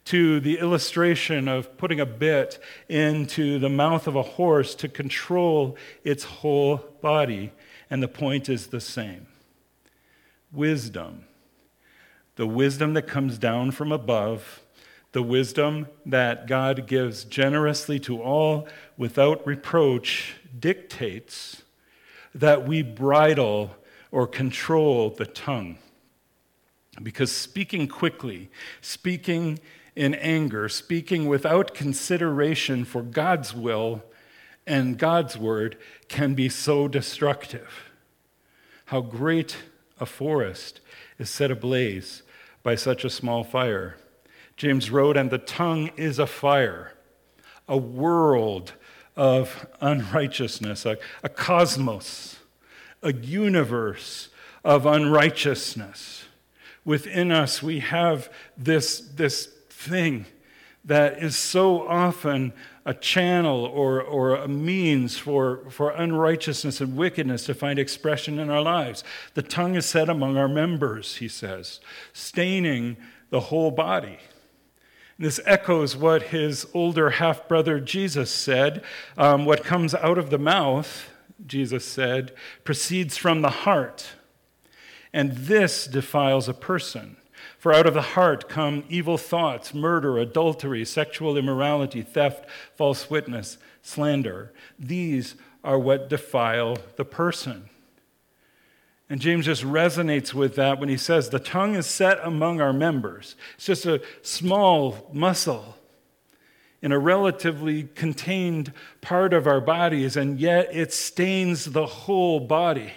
to 0.05 0.39
the 0.39 0.57
illustration 0.57 1.47
of 1.47 1.77
putting 1.77 1.99
a 1.99 2.07
bit 2.07 2.57
into 2.89 3.59
the 3.59 3.69
mouth 3.69 4.07
of 4.07 4.15
a 4.15 4.23
horse 4.23 4.73
to 4.75 4.87
control 4.87 5.77
its 6.03 6.23
whole 6.23 6.77
body, 7.01 7.51
and 7.87 8.01
the 8.01 8.07
point 8.07 8.49
is 8.49 8.67
the 8.67 8.81
same 8.81 9.27
wisdom. 10.51 11.25
The 12.35 12.47
wisdom 12.47 12.95
that 12.95 13.07
comes 13.07 13.37
down 13.37 13.69
from 13.69 13.91
above 13.91 14.63
the 15.11 15.21
wisdom 15.21 15.85
that 16.03 16.47
God 16.47 16.87
gives 16.87 17.25
generously 17.25 17.99
to 17.99 18.19
all 18.19 18.67
without 18.97 19.45
reproach 19.45 20.33
dictates 20.59 21.61
that 22.33 22.67
we 22.67 22.81
bridle 22.81 23.75
or 24.09 24.25
control 24.25 25.11
the 25.11 25.27
tongue. 25.27 25.77
Because 27.01 27.31
speaking 27.31 27.87
quickly, 27.87 28.49
speaking 28.81 29.59
in 29.95 30.13
anger, 30.15 30.69
speaking 30.69 31.27
without 31.27 31.73
consideration 31.73 32.85
for 32.85 33.01
God's 33.01 33.53
will 33.53 34.03
and 34.65 34.97
God's 34.97 35.37
word 35.37 35.77
can 36.07 36.33
be 36.35 36.49
so 36.49 36.87
destructive. 36.87 37.91
How 38.85 39.01
great 39.01 39.57
a 39.99 40.05
forest 40.05 40.79
is 41.17 41.29
set 41.29 41.51
ablaze 41.51 42.23
by 42.63 42.75
such 42.75 43.03
a 43.03 43.09
small 43.09 43.43
fire. 43.43 43.97
James 44.55 44.89
wrote, 44.89 45.17
and 45.17 45.29
the 45.29 45.37
tongue 45.37 45.89
is 45.97 46.19
a 46.19 46.27
fire, 46.27 46.93
a 47.67 47.77
world 47.77 48.73
of 49.15 49.67
unrighteousness, 49.81 50.85
a, 50.85 50.97
a 51.23 51.29
cosmos, 51.29 52.37
a 53.01 53.13
universe 53.13 54.29
of 54.63 54.85
unrighteousness. 54.85 56.25
Within 56.85 57.31
us, 57.31 57.63
we 57.63 57.79
have 57.79 58.31
this, 58.57 58.99
this 58.99 59.47
thing 59.69 60.25
that 60.85 61.23
is 61.23 61.35
so 61.35 61.87
often 61.87 62.53
a 62.85 62.93
channel 62.93 63.65
or, 63.65 64.01
or 64.01 64.35
a 64.35 64.47
means 64.47 65.17
for, 65.17 65.69
for 65.69 65.91
unrighteousness 65.91 66.81
and 66.81 66.97
wickedness 66.97 67.45
to 67.45 67.53
find 67.53 67.79
expression 67.79 68.39
in 68.39 68.49
our 68.49 68.61
lives. 68.61 69.03
The 69.35 69.41
tongue 69.41 69.75
is 69.75 69.85
set 69.85 70.09
among 70.09 70.35
our 70.35 70.49
members, 70.49 71.17
he 71.17 71.29
says, 71.29 71.79
staining 72.11 72.97
the 73.29 73.39
whole 73.39 73.71
body. 73.71 74.19
This 75.17 75.39
echoes 75.45 75.95
what 75.95 76.23
his 76.23 76.67
older 76.73 77.11
half 77.11 77.47
brother 77.47 77.79
Jesus 77.79 78.29
said. 78.29 78.83
Um, 79.17 79.45
what 79.45 79.63
comes 79.63 79.95
out 79.95 80.17
of 80.17 80.29
the 80.29 80.39
mouth, 80.39 81.09
Jesus 81.45 81.85
said, 81.85 82.33
proceeds 82.63 83.15
from 83.15 83.41
the 83.41 83.49
heart. 83.49 84.15
And 85.13 85.33
this 85.33 85.85
defiles 85.85 86.49
a 86.49 86.53
person. 86.53 87.17
For 87.59 87.73
out 87.73 87.85
of 87.85 87.93
the 87.93 88.01
heart 88.01 88.49
come 88.49 88.83
evil 88.89 89.17
thoughts, 89.17 89.73
murder, 89.73 90.17
adultery, 90.17 90.83
sexual 90.83 91.37
immorality, 91.37 92.01
theft, 92.01 92.45
false 92.75 93.09
witness, 93.09 93.57
slander. 93.81 94.51
These 94.79 95.35
are 95.63 95.79
what 95.79 96.09
defile 96.09 96.77
the 96.97 97.05
person. 97.05 97.69
And 99.09 99.21
James 99.21 99.45
just 99.45 99.63
resonates 99.63 100.33
with 100.33 100.55
that 100.55 100.79
when 100.79 100.89
he 100.89 100.97
says, 100.97 101.29
The 101.29 101.39
tongue 101.39 101.75
is 101.75 101.85
set 101.85 102.19
among 102.23 102.61
our 102.61 102.73
members. 102.73 103.35
It's 103.55 103.65
just 103.65 103.85
a 103.85 104.01
small 104.21 105.09
muscle 105.13 105.77
in 106.81 106.91
a 106.91 106.99
relatively 106.99 107.83
contained 107.83 108.73
part 109.01 109.33
of 109.33 109.47
our 109.47 109.61
bodies, 109.61 110.17
and 110.17 110.39
yet 110.39 110.69
it 110.73 110.91
stains 110.91 111.65
the 111.65 111.85
whole 111.85 112.41
body. 112.41 112.91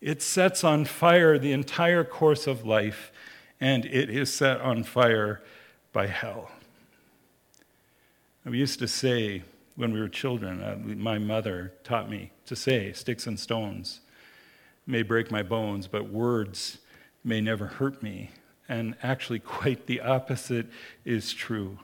It 0.00 0.22
sets 0.22 0.64
on 0.64 0.86
fire 0.86 1.38
the 1.38 1.52
entire 1.52 2.04
course 2.04 2.46
of 2.46 2.64
life, 2.64 3.12
and 3.60 3.84
it 3.84 4.08
is 4.08 4.32
set 4.32 4.60
on 4.60 4.82
fire 4.82 5.42
by 5.92 6.06
hell. 6.06 6.50
We 8.44 8.58
used 8.58 8.78
to 8.78 8.88
say 8.88 9.42
when 9.76 9.92
we 9.92 10.00
were 10.00 10.08
children, 10.08 10.62
uh, 10.62 10.76
my 10.78 11.18
mother 11.18 11.72
taught 11.84 12.10
me 12.10 12.30
to 12.46 12.56
say, 12.56 12.92
sticks 12.92 13.26
and 13.26 13.38
stones 13.38 14.00
may 14.86 15.02
break 15.02 15.30
my 15.30 15.42
bones, 15.42 15.86
but 15.86 16.10
words 16.10 16.78
may 17.22 17.40
never 17.40 17.66
hurt 17.66 18.02
me. 18.02 18.30
And 18.68 18.96
actually, 19.02 19.38
quite 19.58 19.86
the 19.86 20.00
opposite 20.00 20.66
is 21.04 21.32
true. 21.32 21.78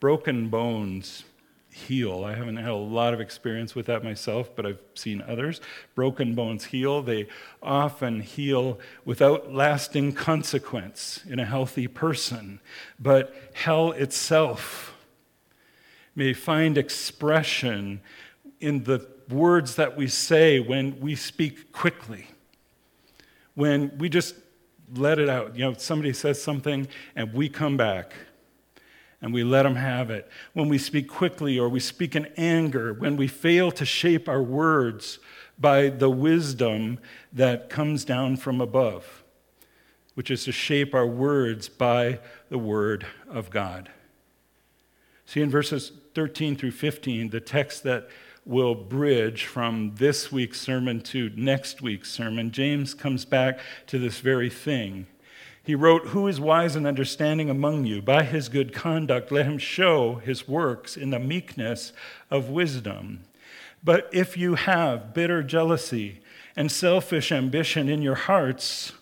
Broken 0.00 0.48
bones 0.48 1.24
heal. 1.72 2.24
I 2.24 2.34
haven't 2.34 2.56
had 2.56 2.70
a 2.70 2.74
lot 2.74 3.14
of 3.14 3.20
experience 3.20 3.74
with 3.74 3.86
that 3.86 4.02
myself, 4.02 4.54
but 4.54 4.66
I've 4.66 4.80
seen 4.94 5.22
others. 5.26 5.60
Broken 5.94 6.34
bones 6.34 6.64
heal. 6.64 7.02
They 7.02 7.28
often 7.62 8.20
heal 8.20 8.78
without 9.04 9.52
lasting 9.52 10.14
consequence 10.14 11.20
in 11.28 11.38
a 11.38 11.44
healthy 11.44 11.86
person. 11.86 12.60
But 12.98 13.34
hell 13.52 13.92
itself 13.92 14.94
may 16.14 16.32
find 16.32 16.76
expression 16.76 18.00
in 18.60 18.84
the 18.84 19.06
words 19.28 19.76
that 19.76 19.96
we 19.96 20.08
say 20.08 20.58
when 20.58 20.98
we 21.00 21.14
speak 21.14 21.72
quickly, 21.72 22.26
when 23.54 23.96
we 23.98 24.08
just 24.08 24.34
let 24.94 25.18
it 25.18 25.28
out. 25.28 25.54
You 25.54 25.66
know, 25.66 25.74
somebody 25.74 26.12
says 26.12 26.42
something 26.42 26.88
and 27.14 27.32
we 27.32 27.48
come 27.48 27.76
back 27.76 28.12
and 29.22 29.34
we 29.34 29.44
let 29.44 29.64
them 29.64 29.76
have 29.76 30.10
it. 30.10 30.28
When 30.52 30.68
we 30.68 30.78
speak 30.78 31.08
quickly 31.08 31.58
or 31.58 31.68
we 31.68 31.80
speak 31.80 32.16
in 32.16 32.26
anger, 32.36 32.92
when 32.92 33.16
we 33.16 33.26
fail 33.26 33.70
to 33.72 33.84
shape 33.84 34.28
our 34.28 34.42
words 34.42 35.18
by 35.58 35.90
the 35.90 36.10
wisdom 36.10 36.98
that 37.32 37.68
comes 37.68 38.04
down 38.04 38.36
from 38.36 38.60
above, 38.60 39.22
which 40.14 40.30
is 40.30 40.44
to 40.44 40.52
shape 40.52 40.94
our 40.94 41.06
words 41.06 41.68
by 41.68 42.18
the 42.48 42.58
word 42.58 43.06
of 43.28 43.50
God. 43.50 43.90
See, 45.26 45.42
in 45.42 45.50
verses 45.50 45.92
13 46.14 46.56
through 46.56 46.72
15, 46.72 47.30
the 47.30 47.40
text 47.40 47.82
that 47.84 48.08
will 48.46 48.74
bridge 48.74 49.44
from 49.44 49.94
this 49.96 50.32
week's 50.32 50.60
sermon 50.60 51.00
to 51.00 51.30
next 51.36 51.82
week's 51.82 52.10
sermon, 52.10 52.50
James 52.50 52.94
comes 52.94 53.24
back 53.24 53.60
to 53.86 53.98
this 53.98 54.20
very 54.20 54.50
thing. 54.50 55.06
He 55.70 55.76
wrote, 55.76 56.08
Who 56.08 56.26
is 56.26 56.40
wise 56.40 56.74
and 56.74 56.84
understanding 56.84 57.48
among 57.48 57.84
you? 57.84 58.02
By 58.02 58.24
his 58.24 58.48
good 58.48 58.72
conduct, 58.72 59.30
let 59.30 59.46
him 59.46 59.56
show 59.56 60.16
his 60.16 60.48
works 60.48 60.96
in 60.96 61.10
the 61.10 61.20
meekness 61.20 61.92
of 62.28 62.48
wisdom. 62.48 63.20
But 63.84 64.10
if 64.12 64.36
you 64.36 64.56
have 64.56 65.14
bitter 65.14 65.44
jealousy 65.44 66.22
and 66.56 66.72
selfish 66.72 67.30
ambition 67.30 67.88
in 67.88 68.02
your 68.02 68.16
hearts, 68.16 68.94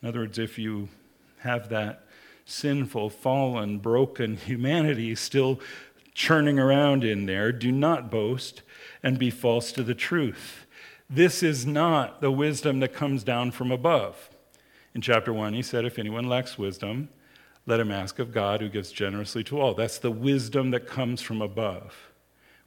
in 0.00 0.06
other 0.06 0.20
words, 0.20 0.38
if 0.38 0.56
you 0.56 0.88
have 1.40 1.68
that 1.70 2.04
sinful, 2.44 3.10
fallen, 3.10 3.78
broken 3.78 4.36
humanity 4.36 5.16
still 5.16 5.58
churning 6.14 6.60
around 6.60 7.02
in 7.02 7.26
there. 7.26 7.50
Do 7.50 7.72
not 7.72 8.08
boast 8.08 8.62
and 9.02 9.18
be 9.18 9.30
false 9.30 9.72
to 9.72 9.82
the 9.82 9.96
truth. 9.96 10.64
This 11.10 11.42
is 11.42 11.66
not 11.66 12.20
the 12.20 12.30
wisdom 12.30 12.78
that 12.78 12.94
comes 12.94 13.24
down 13.24 13.50
from 13.50 13.72
above. 13.72 14.28
In 14.94 15.00
chapter 15.00 15.32
1, 15.32 15.54
he 15.54 15.62
said, 15.62 15.84
If 15.84 15.98
anyone 15.98 16.28
lacks 16.28 16.58
wisdom, 16.58 17.08
let 17.66 17.80
him 17.80 17.90
ask 17.90 18.18
of 18.18 18.32
God 18.32 18.60
who 18.60 18.68
gives 18.68 18.92
generously 18.92 19.44
to 19.44 19.60
all. 19.60 19.74
That's 19.74 19.98
the 19.98 20.10
wisdom 20.10 20.70
that 20.72 20.86
comes 20.86 21.22
from 21.22 21.40
above. 21.40 21.94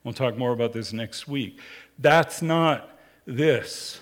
We'll 0.04 0.14
talk 0.14 0.38
more 0.38 0.52
about 0.52 0.74
this 0.74 0.94
next 0.94 1.28
week. 1.28 1.60
That's 2.00 2.42
not 2.42 2.98
this. 3.26 4.00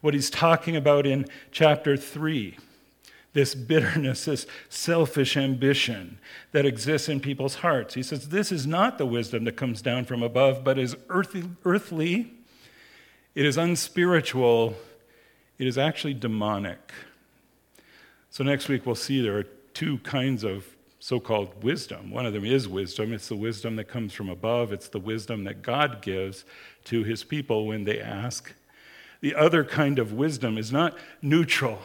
What 0.00 0.14
he's 0.14 0.30
talking 0.30 0.76
about 0.76 1.06
in 1.06 1.26
chapter 1.50 1.96
3 1.96 2.58
this 3.32 3.54
bitterness, 3.54 4.24
this 4.24 4.46
selfish 4.70 5.36
ambition 5.36 6.18
that 6.52 6.64
exists 6.64 7.06
in 7.06 7.20
people's 7.20 7.56
hearts. 7.56 7.92
He 7.92 8.02
says, 8.02 8.30
This 8.30 8.50
is 8.50 8.66
not 8.66 8.96
the 8.96 9.04
wisdom 9.04 9.44
that 9.44 9.58
comes 9.58 9.82
down 9.82 10.06
from 10.06 10.22
above, 10.22 10.64
but 10.64 10.78
is 10.78 10.96
earthly, 11.10 11.44
earthly 11.66 12.32
it 13.36 13.44
is 13.44 13.58
unspiritual, 13.58 14.74
it 15.58 15.66
is 15.66 15.76
actually 15.76 16.14
demonic. 16.14 16.90
So, 18.36 18.44
next 18.44 18.68
week 18.68 18.84
we'll 18.84 18.94
see 18.94 19.22
there 19.22 19.38
are 19.38 19.46
two 19.72 19.96
kinds 20.00 20.44
of 20.44 20.66
so 20.98 21.18
called 21.18 21.64
wisdom. 21.64 22.10
One 22.10 22.26
of 22.26 22.34
them 22.34 22.44
is 22.44 22.68
wisdom, 22.68 23.14
it's 23.14 23.28
the 23.28 23.34
wisdom 23.34 23.76
that 23.76 23.84
comes 23.84 24.12
from 24.12 24.28
above, 24.28 24.74
it's 24.74 24.88
the 24.88 24.98
wisdom 24.98 25.44
that 25.44 25.62
God 25.62 26.02
gives 26.02 26.44
to 26.84 27.02
his 27.02 27.24
people 27.24 27.66
when 27.66 27.84
they 27.84 27.98
ask. 27.98 28.52
The 29.22 29.34
other 29.34 29.64
kind 29.64 29.98
of 29.98 30.12
wisdom 30.12 30.58
is 30.58 30.70
not 30.70 30.98
neutral. 31.22 31.78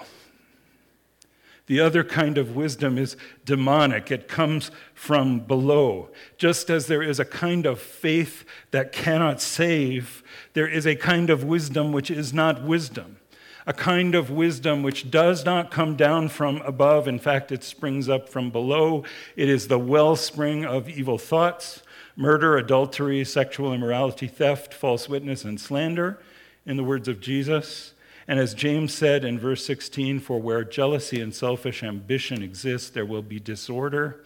The 1.68 1.80
other 1.80 2.04
kind 2.04 2.38
of 2.38 2.54
wisdom 2.54 2.98
is 2.98 3.16
demonic, 3.46 4.12
it 4.12 4.28
comes 4.28 4.72
from 4.94 5.40
below. 5.40 6.10
Just 6.38 6.70
as 6.70 6.88
there 6.88 7.02
is 7.02 7.18
a 7.18 7.24
kind 7.24 7.66
of 7.66 7.80
faith 7.80 8.44
that 8.72 8.92
cannot 8.92 9.40
save, 9.40 10.22
there 10.52 10.68
is 10.68 10.86
a 10.86 10.98
kind 10.98 11.30
of 11.30 11.46
wisdom 11.46 11.94
which 11.94 12.12
is 12.12 12.34
not 12.34 12.62
wisdom. 12.62 13.21
A 13.68 13.74
kind 13.74 14.16
of 14.16 14.30
wisdom 14.32 14.84
which 14.84 15.12
does 15.12 15.46
not 15.46 15.72
come 15.72 15.96
down 15.96 16.30
from 16.30 16.58
above. 16.62 17.08
In 17.08 17.20
fact, 17.20 17.52
it 17.52 17.64
springs 17.64 18.10
up 18.10 18.28
from 18.28 18.50
below. 18.50 19.04
It 19.36 19.50
is 19.50 19.68
the 19.68 19.80
wellspring 19.80 20.66
of 20.66 20.90
evil 20.90 21.18
thoughts, 21.18 21.84
murder, 22.16 22.58
adultery, 22.58 23.24
sexual 23.24 23.74
immorality, 23.74 24.28
theft, 24.28 24.74
false 24.74 25.08
witness, 25.08 25.44
and 25.44 25.60
slander, 25.60 26.20
in 26.66 26.78
the 26.78 26.84
words 26.84 27.08
of 27.08 27.20
Jesus. 27.20 27.94
And 28.28 28.40
as 28.40 28.54
James 28.54 28.94
said 28.94 29.26
in 29.26 29.40
verse 29.40 29.66
16, 29.66 30.20
for 30.20 30.40
where 30.40 30.64
jealousy 30.64 31.22
and 31.22 31.34
selfish 31.34 31.84
ambition 31.84 32.42
exist, 32.42 32.94
there 32.94 33.06
will 33.06 33.22
be 33.22 33.40
disorder 33.40 34.24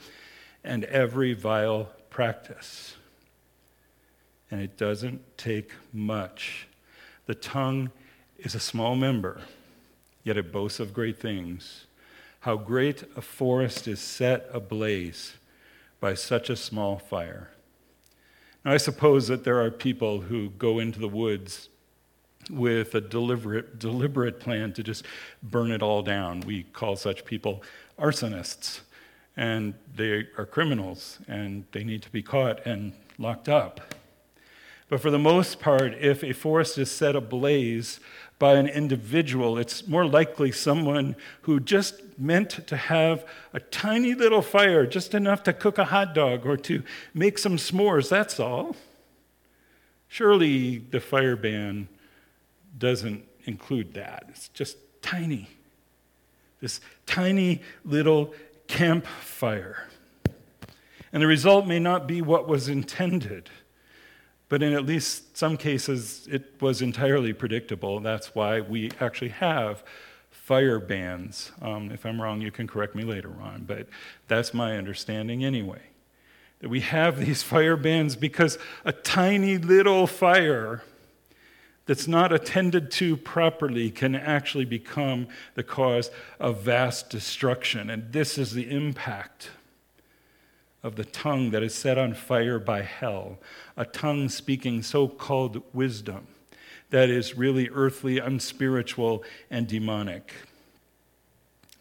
and 0.63 0.83
every 0.85 1.33
vile 1.33 1.89
practice. 2.09 2.95
And 4.51 4.61
it 4.61 4.77
doesn't 4.77 5.37
take 5.37 5.71
much. 5.91 6.67
The 7.25 7.35
tongue 7.35 7.91
is 8.45 8.53
a 8.53 8.59
small 8.59 8.95
member, 8.95 9.41
yet 10.23 10.37
it 10.37 10.51
boasts 10.51 10.79
of 10.79 10.93
great 10.93 11.19
things. 11.19 11.87
How 12.41 12.55
great 12.55 13.03
a 13.15 13.21
forest 13.21 13.87
is 13.87 13.99
set 13.99 14.47
ablaze 14.53 15.33
by 15.99 16.13
such 16.13 16.51
a 16.51 16.55
small 16.55 16.99
fire. 16.99 17.49
Now, 18.63 18.73
I 18.73 18.77
suppose 18.77 19.27
that 19.29 19.43
there 19.45 19.59
are 19.59 19.71
people 19.71 20.21
who 20.21 20.51
go 20.51 20.77
into 20.77 20.99
the 20.99 21.07
woods 21.07 21.69
with 22.51 22.93
a 22.93 23.01
deliberate, 23.01 23.79
deliberate 23.79 24.39
plan 24.39 24.73
to 24.73 24.83
just 24.83 25.05
burn 25.41 25.71
it 25.71 25.81
all 25.81 26.03
down. 26.03 26.41
We 26.41 26.63
call 26.63 26.95
such 26.97 27.25
people 27.25 27.63
arsonists, 27.97 28.81
and 29.35 29.73
they 29.95 30.27
are 30.37 30.45
criminals, 30.45 31.17
and 31.27 31.65
they 31.71 31.83
need 31.83 32.03
to 32.03 32.11
be 32.11 32.21
caught 32.21 32.63
and 32.67 32.93
locked 33.17 33.49
up. 33.49 33.94
But 34.95 35.01
for 35.01 35.11
the 35.11 35.19
most 35.19 35.59
part, 35.59 35.93
if 35.95 36.23
a 36.23 36.31
forest 36.31 36.77
is 36.77 36.89
set 36.89 37.17
ablaze 37.17 37.99
by 38.39 38.53
an 38.53 38.69
individual, 38.69 39.57
it's 39.57 39.85
more 39.89 40.07
likely 40.07 40.53
someone 40.53 41.17
who 41.41 41.59
just 41.59 42.01
meant 42.17 42.65
to 42.67 42.77
have 42.77 43.25
a 43.51 43.59
tiny 43.59 44.13
little 44.13 44.41
fire, 44.41 44.85
just 44.85 45.13
enough 45.13 45.43
to 45.43 45.51
cook 45.51 45.77
a 45.77 45.83
hot 45.83 46.15
dog 46.15 46.45
or 46.45 46.55
to 46.55 46.81
make 47.13 47.37
some 47.37 47.57
s'mores, 47.57 48.07
that's 48.07 48.39
all. 48.39 48.77
Surely 50.07 50.77
the 50.77 51.01
fire 51.01 51.35
ban 51.35 51.89
doesn't 52.77 53.25
include 53.43 53.95
that. 53.95 54.27
It's 54.29 54.47
just 54.47 54.77
tiny. 55.01 55.49
This 56.61 56.79
tiny 57.05 57.61
little 57.83 58.33
campfire. 58.67 59.89
And 61.11 61.21
the 61.21 61.27
result 61.27 61.67
may 61.67 61.79
not 61.79 62.07
be 62.07 62.21
what 62.21 62.47
was 62.47 62.69
intended, 62.69 63.49
but 64.49 64.61
in 64.61 64.73
at 64.73 64.85
least 64.85 65.37
some 65.37 65.57
cases, 65.57 66.27
it 66.31 66.61
was 66.61 66.81
entirely 66.81 67.33
predictable. 67.33 67.99
That's 67.99 68.35
why 68.35 68.61
we 68.61 68.91
actually 68.99 69.29
have 69.29 69.83
fire 70.29 70.79
bans. 70.79 71.51
Um, 71.61 71.91
if 71.91 72.05
I'm 72.05 72.21
wrong, 72.21 72.41
you 72.41 72.51
can 72.51 72.67
correct 72.67 72.93
me 72.93 73.03
later 73.03 73.33
on, 73.41 73.63
but 73.63 73.87
that's 74.27 74.53
my 74.53 74.77
understanding 74.77 75.43
anyway. 75.43 75.81
That 76.59 76.69
we 76.69 76.81
have 76.81 77.19
these 77.19 77.41
fire 77.53 77.75
bans 77.75 78.15
because 78.15 78.59
a 78.83 78.91
tiny 78.91 79.57
little 79.57 80.05
fire 80.05 80.83
that's 81.87 82.07
not 82.07 82.31
attended 82.31 82.91
to 82.91 83.15
properly 83.17 83.91
can 83.91 84.15
actually 84.15 84.65
become 84.65 85.27
the 85.55 85.63
cause 85.63 86.09
of 86.39 86.61
vast 86.61 87.09
destruction. 87.09 87.89
And 87.89 88.11
this 88.11 88.37
is 88.37 88.53
the 88.53 88.69
impact 88.69 89.49
of 90.85 90.95
the 90.95 91.03
tongue 91.03 91.49
that 91.49 91.63
is 91.63 91.73
set 91.73 91.97
on 91.97 92.13
fire 92.13 92.59
by 92.59 92.83
hell, 92.83 93.39
a 93.75 93.83
tongue 93.83 94.29
speaking 94.29 94.83
so 94.83 95.07
called 95.07 95.63
wisdom 95.73 96.27
that 96.91 97.09
is 97.09 97.35
really 97.35 97.67
earthly, 97.69 98.19
unspiritual, 98.19 99.23
and 99.49 99.67
demonic. 99.67 100.31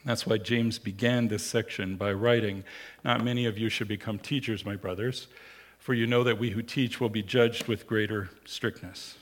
That's 0.06 0.26
why 0.26 0.38
James 0.38 0.78
began 0.78 1.28
this 1.28 1.44
section 1.44 1.96
by 1.96 2.14
writing 2.14 2.64
Not 3.04 3.22
many 3.22 3.44
of 3.44 3.58
you 3.58 3.68
should 3.68 3.88
become 3.88 4.18
teachers, 4.18 4.64
my 4.64 4.74
brothers, 4.74 5.26
for 5.78 5.92
you 5.92 6.06
know 6.06 6.24
that 6.24 6.38
we 6.38 6.50
who 6.50 6.62
teach 6.62 6.98
will 6.98 7.10
be 7.10 7.22
judged 7.22 7.68
with 7.68 7.86
greater 7.86 8.30
strictness 8.46 9.16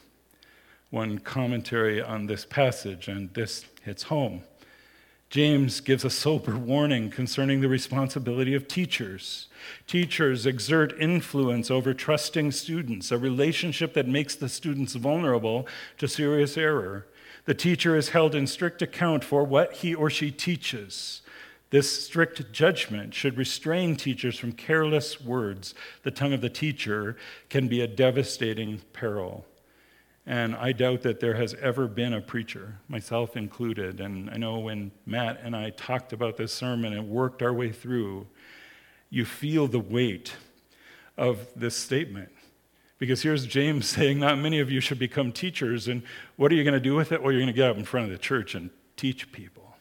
one 0.91 1.19
commentary 1.19 2.03
on 2.03 2.27
this 2.27 2.45
passage, 2.45 3.09
and 3.09 3.33
this 3.33 3.65
hits 3.83 4.03
home. 4.05 4.43
James 5.33 5.81
gives 5.81 6.05
a 6.05 6.11
sober 6.11 6.59
warning 6.59 7.09
concerning 7.09 7.63
the 7.63 7.69
responsibility 7.69 8.55
of 8.55 8.69
teachers. 8.69 9.49
Teachers 9.87 10.45
exert 10.45 10.93
influence 11.01 11.71
over 11.71 11.95
trusting 11.95 12.53
students, 12.53 13.11
a 13.11 13.17
relationship 13.17 13.95
that 13.95 14.07
makes 14.07 14.35
the 14.35 14.51
students 14.51 14.93
vulnerable 14.93 15.67
to 15.97 16.07
serious 16.07 16.59
error. 16.59 17.07
The 17.47 17.55
teacher 17.55 17.97
is 17.97 18.11
held 18.11 18.35
in 18.35 18.47
strict 18.47 18.83
account 18.83 19.25
for 19.25 19.43
what 19.43 19.73
he 19.77 19.95
or 19.95 20.11
she 20.11 20.31
teaches. 20.31 21.23
This 21.71 22.05
strict 22.05 22.53
judgment 22.53 23.15
should 23.15 23.39
restrain 23.39 23.97
teachers 23.97 24.39
from 24.39 24.53
careless 24.53 25.19
words. 25.19 25.75
The 26.03 26.11
tongue 26.11 26.35
of 26.35 26.43
the 26.43 26.51
teacher 26.51 27.17
can 27.49 27.69
be 27.69 27.81
a 27.81 27.87
devastating 27.87 28.83
peril. 28.93 29.47
And 30.27 30.55
I 30.55 30.73
doubt 30.73 31.03
that 31.03 31.19
there 31.19 31.35
has 31.35 31.55
ever 31.55 31.89
been 31.89 32.13
a 32.13 32.21
preacher, 32.21 32.79
myself 32.89 33.37
included. 33.37 34.01
And 34.01 34.31
I 34.31 34.37
know 34.37 34.59
when 34.59 34.93
Matt 35.05 35.41
and 35.43 35.57
I 35.57 35.71
talked 35.71 36.13
about 36.13 36.37
this 36.37 36.53
sermon 36.53 36.93
and 36.93 37.09
worked 37.09 37.43
our 37.43 37.53
way 37.53 37.73
through, 37.73 38.29
you 39.11 39.25
feel 39.25 39.67
the 39.67 39.81
weight 39.81 40.35
of 41.19 41.49
this 41.57 41.77
statement. 41.77 42.31
Because 42.99 43.23
here's 43.23 43.47
James 43.47 43.89
saying, 43.89 44.21
Not 44.21 44.39
many 44.39 44.61
of 44.61 44.71
you 44.71 44.81
should 44.81 44.99
become 44.99 45.33
teachers. 45.33 45.89
And 45.89 46.05
what 46.37 46.53
are 46.53 46.55
you 46.55 46.63
going 46.63 46.75
to 46.75 46.81
do 46.81 46.95
with 46.95 47.11
it? 47.11 47.21
Well, 47.21 47.33
you're 47.33 47.41
going 47.41 47.49
to 47.49 47.53
get 47.53 47.69
up 47.69 47.77
in 47.77 47.85
front 47.85 48.07
of 48.07 48.13
the 48.13 48.19
church 48.19 48.55
and 48.55 48.71
teach 48.97 49.33
people. 49.33 49.75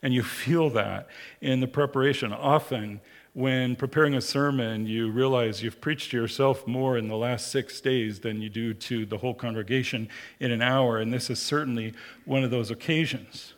And 0.00 0.14
you 0.14 0.22
feel 0.22 0.70
that 0.70 1.08
in 1.40 1.58
the 1.58 1.66
preparation. 1.66 2.32
Often, 2.32 3.00
when 3.34 3.76
preparing 3.76 4.14
a 4.14 4.20
sermon, 4.20 4.86
you 4.86 5.10
realize 5.10 5.62
you've 5.62 5.80
preached 5.80 6.10
to 6.10 6.16
yourself 6.16 6.66
more 6.66 6.96
in 6.98 7.08
the 7.08 7.16
last 7.16 7.48
six 7.48 7.80
days 7.80 8.20
than 8.20 8.40
you 8.40 8.48
do 8.48 8.74
to 8.74 9.06
the 9.06 9.18
whole 9.18 9.34
congregation 9.34 10.08
in 10.40 10.50
an 10.50 10.62
hour. 10.62 10.98
And 10.98 11.12
this 11.12 11.30
is 11.30 11.38
certainly 11.38 11.94
one 12.24 12.42
of 12.42 12.50
those 12.50 12.70
occasions. 12.70 13.54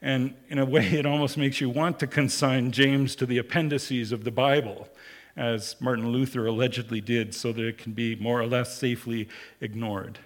And 0.00 0.34
in 0.48 0.58
a 0.58 0.64
way, 0.64 0.86
it 0.92 1.06
almost 1.06 1.36
makes 1.36 1.60
you 1.60 1.68
want 1.68 1.98
to 2.00 2.06
consign 2.06 2.70
James 2.72 3.16
to 3.16 3.26
the 3.26 3.38
appendices 3.38 4.12
of 4.12 4.24
the 4.24 4.30
Bible, 4.30 4.88
as 5.36 5.76
Martin 5.80 6.10
Luther 6.10 6.46
allegedly 6.46 7.00
did, 7.00 7.34
so 7.34 7.52
that 7.52 7.62
it 7.62 7.78
can 7.78 7.92
be 7.92 8.14
more 8.16 8.40
or 8.40 8.46
less 8.46 8.78
safely 8.78 9.28
ignored. 9.60 10.18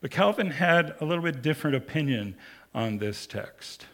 But 0.00 0.10
Calvin 0.10 0.50
had 0.50 0.94
a 1.00 1.04
little 1.04 1.24
bit 1.24 1.42
different 1.42 1.76
opinion 1.76 2.36
on 2.74 2.98
this 2.98 3.26
text. 3.26 3.86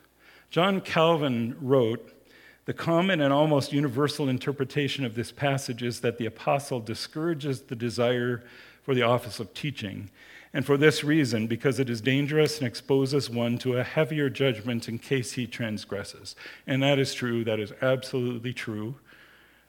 John 0.50 0.80
Calvin 0.80 1.56
wrote, 1.60 2.12
the 2.68 2.74
common 2.74 3.22
and 3.22 3.32
almost 3.32 3.72
universal 3.72 4.28
interpretation 4.28 5.02
of 5.02 5.14
this 5.14 5.32
passage 5.32 5.82
is 5.82 6.00
that 6.00 6.18
the 6.18 6.26
apostle 6.26 6.80
discourages 6.80 7.62
the 7.62 7.74
desire 7.74 8.44
for 8.82 8.94
the 8.94 9.00
office 9.00 9.40
of 9.40 9.54
teaching 9.54 10.10
and 10.52 10.66
for 10.66 10.76
this 10.76 11.02
reason, 11.02 11.46
because 11.46 11.80
it 11.80 11.88
is 11.88 12.02
dangerous 12.02 12.58
and 12.58 12.66
exposes 12.66 13.30
one 13.30 13.56
to 13.56 13.78
a 13.78 13.82
heavier 13.82 14.28
judgment 14.28 14.86
in 14.86 14.98
case 14.98 15.32
he 15.32 15.46
transgresses. 15.46 16.36
And 16.66 16.82
that 16.82 16.98
is 16.98 17.14
true, 17.14 17.42
that 17.44 17.58
is 17.58 17.72
absolutely 17.80 18.52
true. 18.52 18.96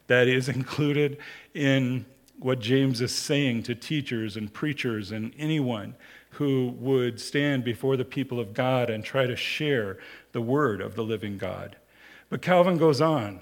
That 0.07 0.27
is 0.27 0.49
included 0.49 1.19
in 1.53 2.05
what 2.37 2.59
James 2.59 2.99
is 2.99 3.15
saying 3.15 3.63
to 3.63 3.75
teachers 3.75 4.35
and 4.35 4.53
preachers 4.53 5.13
and 5.13 5.31
anyone 5.37 5.95
who 6.31 6.75
would 6.77 7.21
stand 7.21 7.63
before 7.63 7.95
the 7.95 8.03
people 8.03 8.41
of 8.41 8.53
God 8.53 8.89
and 8.89 9.05
try 9.05 9.25
to 9.25 9.37
share 9.37 9.99
the 10.33 10.41
word 10.41 10.81
of 10.81 10.95
the 10.95 11.03
living 11.05 11.37
God. 11.37 11.77
But 12.29 12.41
Calvin 12.41 12.77
goes 12.77 13.01
on. 13.01 13.39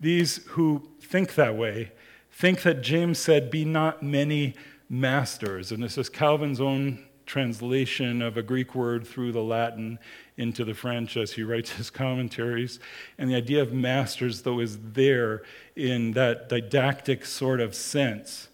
These 0.00 0.44
who 0.48 0.88
think 1.00 1.34
that 1.34 1.56
way 1.56 1.92
think 2.30 2.62
that 2.62 2.82
James 2.82 3.18
said, 3.18 3.50
Be 3.50 3.64
not 3.64 4.02
many 4.02 4.54
masters. 4.88 5.72
And 5.72 5.82
this 5.82 5.96
is 5.98 6.08
Calvin's 6.08 6.60
own 6.60 7.04
translation 7.26 8.20
of 8.20 8.36
a 8.36 8.42
Greek 8.42 8.74
word 8.74 9.06
through 9.06 9.32
the 9.32 9.42
Latin 9.42 9.98
into 10.36 10.64
the 10.64 10.74
French 10.74 11.16
as 11.16 11.32
he 11.32 11.42
writes 11.42 11.70
his 11.70 11.90
commentaries. 11.90 12.78
And 13.16 13.30
the 13.30 13.34
idea 13.34 13.62
of 13.62 13.72
masters, 13.72 14.42
though, 14.42 14.60
is 14.60 14.78
there 14.92 15.42
in 15.74 16.12
that 16.12 16.48
didactic 16.48 17.24
sort 17.24 17.60
of 17.60 17.74
sense. 17.74 18.48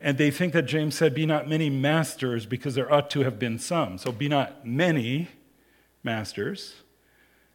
And 0.00 0.16
they 0.16 0.30
think 0.30 0.54
that 0.54 0.62
James 0.62 0.94
said, 0.94 1.14
Be 1.14 1.26
not 1.26 1.48
many 1.48 1.68
masters, 1.68 2.46
because 2.46 2.74
there 2.74 2.90
ought 2.90 3.10
to 3.10 3.20
have 3.20 3.38
been 3.38 3.58
some. 3.58 3.98
So 3.98 4.12
be 4.12 4.28
not 4.28 4.66
many 4.66 5.28
masters, 6.02 6.74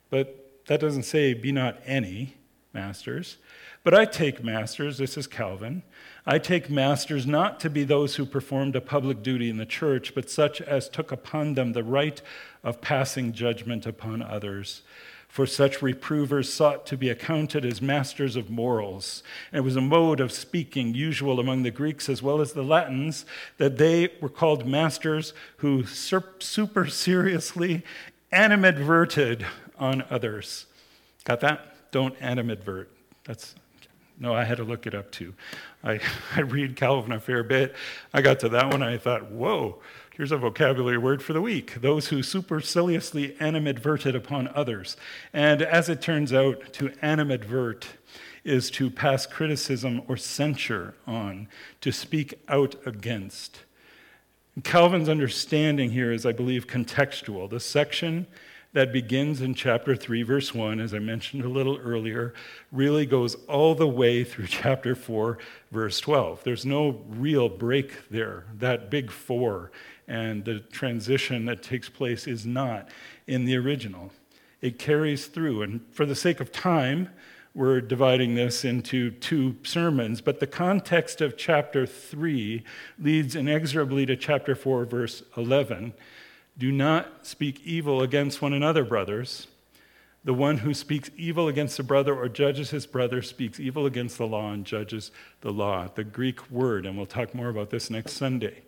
but 0.10 0.45
that 0.68 0.80
doesn't 0.80 1.04
say 1.04 1.34
be 1.34 1.52
not 1.52 1.80
any 1.86 2.36
masters. 2.74 3.38
But 3.84 3.94
I 3.94 4.06
take 4.06 4.44
masters, 4.44 4.98
this 4.98 5.18
is 5.18 5.28
Calvin, 5.28 5.84
I 6.26 6.40
take 6.40 6.72
masters 6.72 7.28
not 7.28 7.60
to 7.60 7.70
be 7.70 7.84
those 7.84 8.16
who 8.16 8.26
performed 8.26 8.76
a 8.76 8.82
public 8.82 9.22
duty 9.22 9.50
in 9.50 9.58
the 9.58 9.66
church, 9.66 10.16
but 10.16 10.30
such 10.30 10.60
as 10.60 10.90
took 10.90 11.12
upon 11.12 11.54
them 11.54 11.74
the 11.74 11.84
right 11.84 12.20
of 12.64 12.82
passing 12.82 13.32
judgment 13.32 13.86
upon 13.86 14.24
others. 14.24 14.82
For 15.28 15.46
such 15.46 15.82
reprovers 15.82 16.52
sought 16.52 16.86
to 16.88 16.98
be 16.98 17.10
accounted 17.10 17.66
as 17.66 17.82
masters 17.82 18.36
of 18.36 18.50
morals. 18.50 19.22
And 19.52 19.60
it 19.60 19.64
was 19.64 19.76
a 19.76 19.82
mode 19.82 20.22
of 20.22 20.32
speaking 20.32 20.96
usual 20.96 21.40
among 21.42 21.64
the 21.64 21.72
Greeks 21.72 22.08
as 22.08 22.24
well 22.24 22.40
as 22.40 22.54
the 22.54 22.64
Latins 22.64 23.26
that 23.58 23.78
they 23.78 24.14
were 24.22 24.30
called 24.30 24.66
masters 24.66 25.34
who 25.58 25.86
super 25.86 26.88
seriously 26.88 27.84
animadverted 28.32 29.46
on 29.80 30.04
others. 30.10 30.66
Got 31.24 31.42
that? 31.42 31.92
Don't 31.92 32.18
animadvert. 32.20 32.88
That's 33.24 33.56
no, 34.18 34.34
I 34.34 34.46
had 34.46 34.58
to 34.58 34.64
look 34.64 34.88
it 34.88 34.96
up 34.96 35.12
too. 35.12 35.34
I, 35.84 36.00
I 36.36 36.42
read 36.42 36.76
Calvin 36.76 37.12
a 37.12 37.20
fair 37.20 37.44
bit. 37.44 37.76
I 38.14 38.22
got 38.22 38.40
to 38.42 38.50
that 38.50 38.66
one 38.66 38.82
and 38.82 38.86
I 38.86 38.98
thought, 38.98 39.30
whoa, 39.32 39.82
here's 40.16 40.32
a 40.32 40.38
vocabulary 40.38 40.98
word 40.98 41.22
for 41.22 41.34
the 41.34 41.42
week 41.42 41.76
those 41.82 42.08
who 42.08 42.24
superciliously 42.24 43.32
animadverted 43.40 44.16
upon 44.16 44.48
others. 44.50 44.96
And 45.34 45.62
as 45.62 45.90
it 45.90 46.02
turns 46.02 46.32
out, 46.32 46.74
to 46.74 46.90
animadvert 47.02 47.86
is 48.44 48.70
to 48.72 48.90
pass 48.90 49.26
criticism 49.26 50.04
or 50.08 50.16
censure 50.16 50.94
on, 51.08 51.48
to 51.82 51.92
speak 51.92 52.36
out 52.48 52.76
against. 52.86 53.62
Calvin's 54.64 55.10
understanding 55.10 55.92
here 55.92 56.14
is, 56.14 56.26
I 56.26 56.32
believe, 56.32 56.68
contextual. 56.68 57.50
The 57.50 57.60
section 57.60 58.28
that 58.76 58.92
begins 58.92 59.40
in 59.40 59.54
chapter 59.54 59.96
3, 59.96 60.24
verse 60.24 60.54
1, 60.54 60.82
as 60.82 60.94
I 60.94 61.00
mentioned 61.00 61.46
a 61.46 61.48
little 61.48 61.78
earlier, 61.78 62.34
really 62.74 63.06
goes 63.06 63.36
all 63.48 63.74
the 63.74 63.88
way 63.88 64.26
through 64.26 64.48
chapter 64.50 64.96
4, 64.96 65.38
verse 65.72 66.02
12. 66.02 66.44
There's 66.44 66.66
no 66.66 67.02
real 67.08 67.48
break 67.48 68.10
there. 68.10 68.44
That 68.54 68.92
big 68.92 69.12
four 69.12 69.72
and 70.10 70.44
the 70.44 70.60
transition 70.60 71.46
that 71.46 71.64
takes 71.64 71.88
place 71.88 72.28
is 72.28 72.46
not 72.46 72.90
in 73.28 73.46
the 73.46 73.56
original. 73.56 74.12
It 74.60 74.78
carries 74.78 75.28
through. 75.28 75.62
And 75.62 75.80
for 75.92 76.06
the 76.06 76.14
sake 76.14 76.42
of 76.42 76.52
time, 76.52 77.08
we're 77.54 77.80
dividing 77.80 78.36
this 78.36 78.66
into 78.66 79.12
two 79.12 79.56
sermons, 79.64 80.20
but 80.20 80.42
the 80.42 80.48
context 80.48 81.22
of 81.22 81.38
chapter 81.38 81.86
3 81.86 82.62
leads 83.00 83.38
inexorably 83.38 84.06
to 84.08 84.18
chapter 84.18 84.54
4, 84.54 84.84
verse 84.84 85.24
11 85.38 85.94
do 86.58 86.72
not 86.72 87.26
speak 87.26 87.62
evil 87.66 88.02
against 88.02 88.42
one 88.42 88.54
another, 88.54 88.84
brothers. 88.84 89.48
The 90.24 90.34
one 90.34 90.58
who 90.60 90.74
speaks 90.74 91.12
evil 91.18 91.48
against 91.48 91.78
a 91.78 91.84
brother 91.84 92.16
or 92.16 92.28
judges 92.28 92.72
his 92.72 92.88
brother 92.88 93.22
speaks 93.22 93.60
evil 93.60 93.86
against 93.86 94.18
the 94.18 94.26
law 94.26 94.52
and 94.52 94.66
judges 94.66 95.12
the 95.42 95.52
law. 95.52 95.88
The 95.94 96.04
Greek 96.04 96.50
word, 96.50 96.86
and 96.86 96.98
we'll 96.98 97.06
talk 97.06 97.36
more 97.36 97.50
about 97.50 97.70
this 97.70 97.90
next 97.90 98.14
Sunday, 98.14 98.64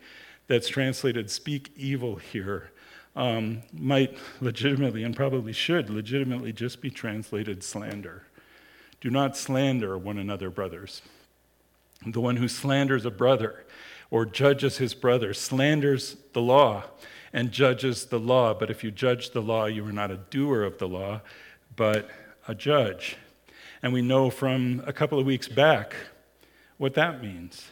that's 0.48 0.70
translated 0.70 1.32
speak 1.32 1.72
evil 1.76 2.18
here 2.18 2.72
um, 3.18 3.64
might 3.74 4.16
legitimately, 4.40 5.04
and 5.04 5.16
probably 5.16 5.52
should 5.52 5.90
legitimately, 5.90 6.54
just 6.54 6.80
be 6.80 6.92
translated 6.92 7.64
slander. 7.64 8.24
Do 9.02 9.10
not 9.10 9.36
slander 9.36 9.98
one 9.98 10.20
another, 10.20 10.52
brothers. 10.52 11.02
The 12.06 12.22
one 12.22 12.38
who 12.38 12.48
slanders 12.48 13.06
a 13.06 13.12
brother 13.12 13.66
or 14.12 14.26
judges 14.26 14.78
his 14.78 14.94
brother 14.94 15.34
slanders 15.34 16.16
the 16.34 16.42
law 16.42 16.84
and 17.38 17.52
judges 17.52 18.06
the 18.06 18.18
law. 18.18 18.52
But 18.52 18.72
if 18.72 18.84
you 18.84 18.90
judge 18.90 19.30
the 19.30 19.44
law, 19.44 19.68
you 19.68 19.86
are 19.86 19.92
not 19.92 20.10
a 20.10 20.18
doer 20.18 20.64
of 20.64 20.80
the 20.80 20.88
law, 20.88 21.22
but 21.76 22.10
a 22.48 22.56
judge. 22.56 23.16
And 23.84 23.94
we 23.94 24.02
know 24.02 24.32
from 24.32 24.82
a 24.88 24.92
couple 24.92 25.20
of 25.20 25.26
weeks 25.28 25.48
back 25.48 25.96
what 26.80 26.96
that 26.96 27.22
means. 27.22 27.68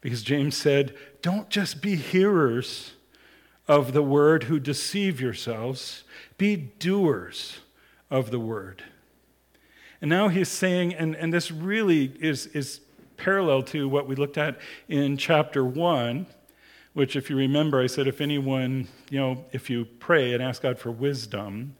Because 0.00 0.22
James 0.22 0.56
said, 0.56 0.94
Don't 1.22 1.50
just 1.50 1.82
be 1.82 1.96
hearers 1.96 2.92
of 3.66 3.94
the 3.94 4.02
word 4.02 4.44
who 4.44 4.60
deceive 4.60 5.20
yourselves, 5.20 6.04
be 6.36 6.54
doers 6.54 7.58
of 8.12 8.30
the 8.30 8.38
word. 8.38 8.84
And 10.00 10.08
now 10.08 10.28
he's 10.28 10.48
saying, 10.48 10.94
and, 10.94 11.16
and 11.16 11.32
this 11.32 11.50
really 11.50 12.12
is, 12.20 12.46
is 12.46 12.80
parallel 13.16 13.64
to 13.64 13.88
what 13.88 14.06
we 14.06 14.14
looked 14.14 14.38
at 14.38 14.56
in 14.86 15.16
chapter 15.16 15.64
1 15.64 16.26
which, 16.98 17.14
if 17.14 17.30
you 17.30 17.36
remember, 17.36 17.80
I 17.80 17.86
said, 17.86 18.08
if 18.08 18.20
anyone, 18.20 18.88
you 19.08 19.20
know, 19.20 19.44
if 19.52 19.70
you 19.70 19.84
pray 19.84 20.34
and 20.34 20.42
ask 20.42 20.62
God 20.62 20.80
for 20.80 20.90
wisdom, 20.90 21.76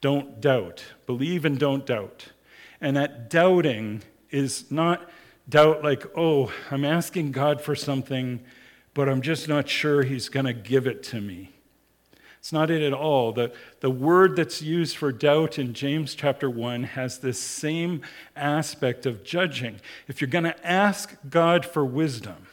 don't 0.00 0.40
doubt. 0.40 0.82
Believe 1.04 1.44
and 1.44 1.58
don't 1.58 1.84
doubt. 1.84 2.28
And 2.80 2.96
that 2.96 3.28
doubting 3.28 4.00
is 4.30 4.70
not 4.70 5.10
doubt 5.46 5.84
like, 5.84 6.06
oh, 6.16 6.50
I'm 6.70 6.86
asking 6.86 7.32
God 7.32 7.60
for 7.60 7.74
something, 7.74 8.40
but 8.94 9.10
I'm 9.10 9.20
just 9.20 9.46
not 9.46 9.68
sure 9.68 10.04
He's 10.04 10.30
going 10.30 10.46
to 10.46 10.54
give 10.54 10.86
it 10.86 11.02
to 11.02 11.20
me. 11.20 11.50
It's 12.38 12.50
not 12.50 12.70
it 12.70 12.80
at 12.80 12.94
all. 12.94 13.32
The, 13.32 13.52
the 13.80 13.90
word 13.90 14.36
that's 14.36 14.62
used 14.62 14.96
for 14.96 15.12
doubt 15.12 15.58
in 15.58 15.74
James 15.74 16.14
chapter 16.14 16.48
1 16.48 16.84
has 16.84 17.18
this 17.18 17.38
same 17.38 18.00
aspect 18.34 19.04
of 19.04 19.22
judging. 19.22 19.82
If 20.08 20.22
you're 20.22 20.30
going 20.30 20.44
to 20.44 20.66
ask 20.66 21.14
God 21.28 21.66
for 21.66 21.84
wisdom, 21.84 22.46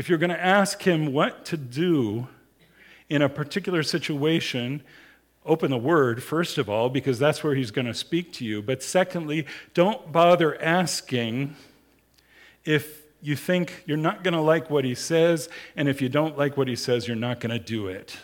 if 0.00 0.08
you're 0.08 0.16
going 0.16 0.30
to 0.30 0.42
ask 0.42 0.80
him 0.80 1.12
what 1.12 1.44
to 1.44 1.58
do 1.58 2.26
in 3.10 3.20
a 3.20 3.28
particular 3.28 3.82
situation, 3.82 4.82
open 5.44 5.70
the 5.70 5.76
word, 5.76 6.22
first 6.22 6.56
of 6.56 6.70
all, 6.70 6.88
because 6.88 7.18
that's 7.18 7.44
where 7.44 7.54
he's 7.54 7.70
going 7.70 7.86
to 7.86 7.92
speak 7.92 8.32
to 8.32 8.42
you. 8.42 8.62
But 8.62 8.82
secondly, 8.82 9.44
don't 9.74 10.10
bother 10.10 10.58
asking 10.62 11.54
if 12.64 13.02
you 13.20 13.36
think 13.36 13.84
you're 13.84 13.98
not 13.98 14.24
going 14.24 14.32
to 14.32 14.40
like 14.40 14.70
what 14.70 14.86
he 14.86 14.94
says, 14.94 15.50
and 15.76 15.86
if 15.86 16.00
you 16.00 16.08
don't 16.08 16.38
like 16.38 16.56
what 16.56 16.66
he 16.66 16.76
says, 16.76 17.06
you're 17.06 17.14
not 17.14 17.38
going 17.38 17.52
to 17.52 17.62
do 17.62 17.86
it. 17.86 18.16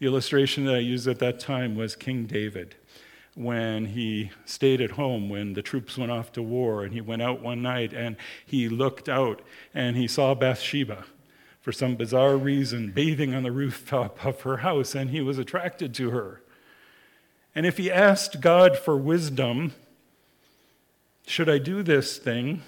The 0.00 0.06
illustration 0.06 0.64
that 0.64 0.74
I 0.74 0.78
used 0.78 1.06
at 1.06 1.20
that 1.20 1.38
time 1.38 1.76
was 1.76 1.94
King 1.94 2.26
David 2.26 2.74
when 3.38 3.86
he 3.86 4.32
stayed 4.44 4.80
at 4.80 4.90
home 4.92 5.28
when 5.28 5.52
the 5.52 5.62
troops 5.62 5.96
went 5.96 6.10
off 6.10 6.32
to 6.32 6.42
war 6.42 6.82
and 6.82 6.92
he 6.92 7.00
went 7.00 7.22
out 7.22 7.40
one 7.40 7.62
night 7.62 7.92
and 7.92 8.16
he 8.44 8.68
looked 8.68 9.08
out 9.08 9.40
and 9.72 9.96
he 9.96 10.08
saw 10.08 10.34
Bathsheba 10.34 11.04
for 11.60 11.70
some 11.70 11.94
bizarre 11.94 12.36
reason, 12.36 12.90
bathing 12.90 13.34
on 13.34 13.44
the 13.44 13.52
rooftop 13.52 14.24
of 14.24 14.40
her 14.40 14.58
house, 14.58 14.94
and 14.94 15.10
he 15.10 15.20
was 15.20 15.38
attracted 15.38 15.94
to 15.94 16.10
her. 16.10 16.42
And 17.54 17.64
if 17.66 17.76
he 17.76 17.90
asked 17.92 18.40
God 18.40 18.76
for 18.76 18.96
wisdom, 18.96 19.74
should 21.26 21.48
I 21.48 21.58
do 21.58 21.82
this 21.82 22.18
thing? 22.18 22.62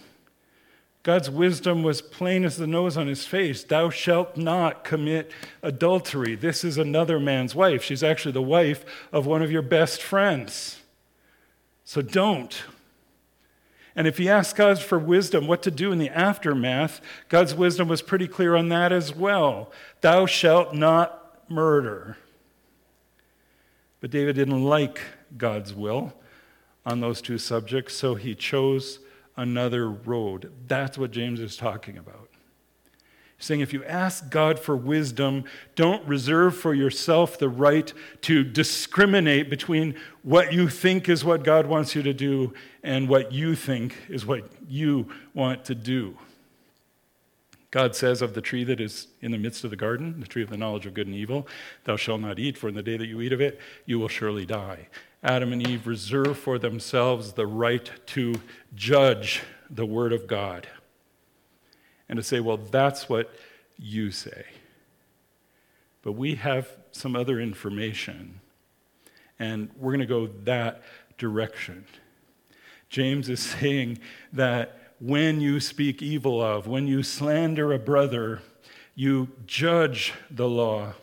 God's 1.03 1.31
wisdom 1.31 1.83
was 1.83 2.03
plain 2.03 2.45
as 2.45 2.57
the 2.59 2.67
nose 2.67 2.97
on 2.97 3.07
his 3.07 3.27
face. 3.27 3.65
Thou 3.65 3.89
shalt 3.89 4.37
not 4.37 4.85
commit 4.85 5.33
adultery. 5.63 6.35
This 6.35 6.63
is 6.63 6.77
another 6.77 7.19
man's 7.19 7.55
wife. 7.55 7.83
She's 7.83 8.03
actually 8.03 8.33
the 8.33 8.43
wife 8.43 8.85
of 9.11 9.25
one 9.25 9.41
of 9.43 9.51
your 9.51 9.63
best 9.63 10.03
friends. 10.03 10.81
So 11.85 12.03
don't. 12.03 12.63
And 13.97 14.07
if 14.07 14.19
he 14.19 14.29
asked 14.29 14.57
God 14.57 14.79
for 14.79 14.99
wisdom, 14.99 15.47
what 15.47 15.63
to 15.63 15.71
do 15.71 15.91
in 15.91 15.99
the 15.99 16.11
aftermath, 16.11 17.01
God's 17.29 17.55
wisdom 17.55 17.89
was 17.89 18.03
pretty 18.03 18.29
clear 18.29 18.55
on 18.55 18.69
that 18.69 18.93
as 18.93 19.15
well. 19.15 19.73
Thou 20.03 20.27
shalt 20.27 20.75
not 20.75 21.51
murder. 21.51 22.19
But 24.01 24.11
David 24.11 24.37
didn't 24.37 24.63
like 24.63 25.01
God's 25.37 25.75
will 25.75 26.13
on 26.87 27.01
those 27.01 27.21
two 27.21 27.39
subjects, 27.39 27.95
so 27.95 28.15
he 28.15 28.35
chose 28.35 29.01
another 29.41 29.91
road. 29.91 30.53
That's 30.69 30.99
what 30.99 31.11
James 31.13 31.41
is 31.41 31.57
talking 31.57 31.97
about. 31.97 32.29
He's 33.39 33.47
saying 33.47 33.61
if 33.61 33.73
you 33.73 33.83
ask 33.85 34.29
God 34.29 34.59
for 34.59 34.77
wisdom, 34.77 35.45
don't 35.75 36.07
reserve 36.07 36.55
for 36.55 36.75
yourself 36.75 37.39
the 37.39 37.49
right 37.49 37.91
to 38.21 38.45
discriminate 38.45 39.49
between 39.49 39.95
what 40.23 40.53
you 40.53 40.69
think 40.69 41.09
is 41.09 41.25
what 41.25 41.43
God 41.43 41.67
wants 41.67 41.95
you 41.95 42.03
to 42.03 42.13
do 42.13 42.53
and 42.83 43.09
what 43.09 43.33
you 43.33 43.55
think 43.55 43.97
is 44.11 44.27
what 44.27 44.45
you 44.69 45.09
want 45.33 45.65
to 45.65 45.75
do. 45.75 46.19
God 47.71 47.97
says 47.97 48.21
of 48.21 48.35
the 48.35 48.43
tree 48.43 48.65
that 48.65 48.79
is 48.79 49.07
in 49.23 49.31
the 49.31 49.39
midst 49.39 49.65
of 49.65 49.71
the 49.71 49.77
garden, 49.77 50.21
the 50.21 50.27
tree 50.27 50.43
of 50.43 50.51
the 50.51 50.59
knowledge 50.59 50.85
of 50.85 50.93
good 50.93 51.07
and 51.07 51.17
evil, 51.17 51.49
thou 51.85 51.97
shalt 51.97 52.21
not 52.21 52.39
eat, 52.39 52.59
for 52.59 52.69
in 52.69 52.75
the 52.75 52.83
day 52.83 52.99
that 52.99 53.07
you 53.07 53.23
eat 53.23 53.33
of 53.33 53.41
it, 53.41 53.59
you 53.87 53.99
will 53.99 54.09
surely 54.09 54.45
die. 54.45 54.89
Adam 55.23 55.53
and 55.53 55.67
Eve 55.67 55.87
reserve 55.87 56.39
for 56.39 56.59
themselves 56.59 57.35
the 57.35 57.47
right 57.47 57.91
to 58.07 58.35
judge 58.75 59.43
the 59.69 59.85
Word 59.85 60.13
of 60.13 60.27
God 60.27 60.67
and 62.09 62.17
to 62.17 62.23
say, 62.23 62.41
well, 62.41 62.57
that's 62.57 63.09
what 63.09 63.33
you 63.79 64.11
say. 64.11 64.45
But 66.03 66.13
we 66.13 66.37
have 66.37 66.69
some 66.93 67.15
other 67.15 67.39
information, 67.39 68.41
and 69.39 69.71
we're 69.77 69.93
going 69.93 70.01
to 70.01 70.07
go 70.07 70.27
that 70.45 70.83
direction. 71.19 71.85
James 72.89 73.29
is 73.29 73.41
saying 73.61 73.99
that 74.33 74.95
when 74.99 75.41
you 75.41 75.61
speak 75.61 76.03
evil 76.03 76.43
of, 76.43 76.67
when 76.67 76.87
you 76.87 77.03
slander 77.03 77.73
a 77.73 77.79
brother, 77.79 78.41
you 78.95 79.29
judge 79.47 80.13
the 80.31 80.49
law, 80.49 80.95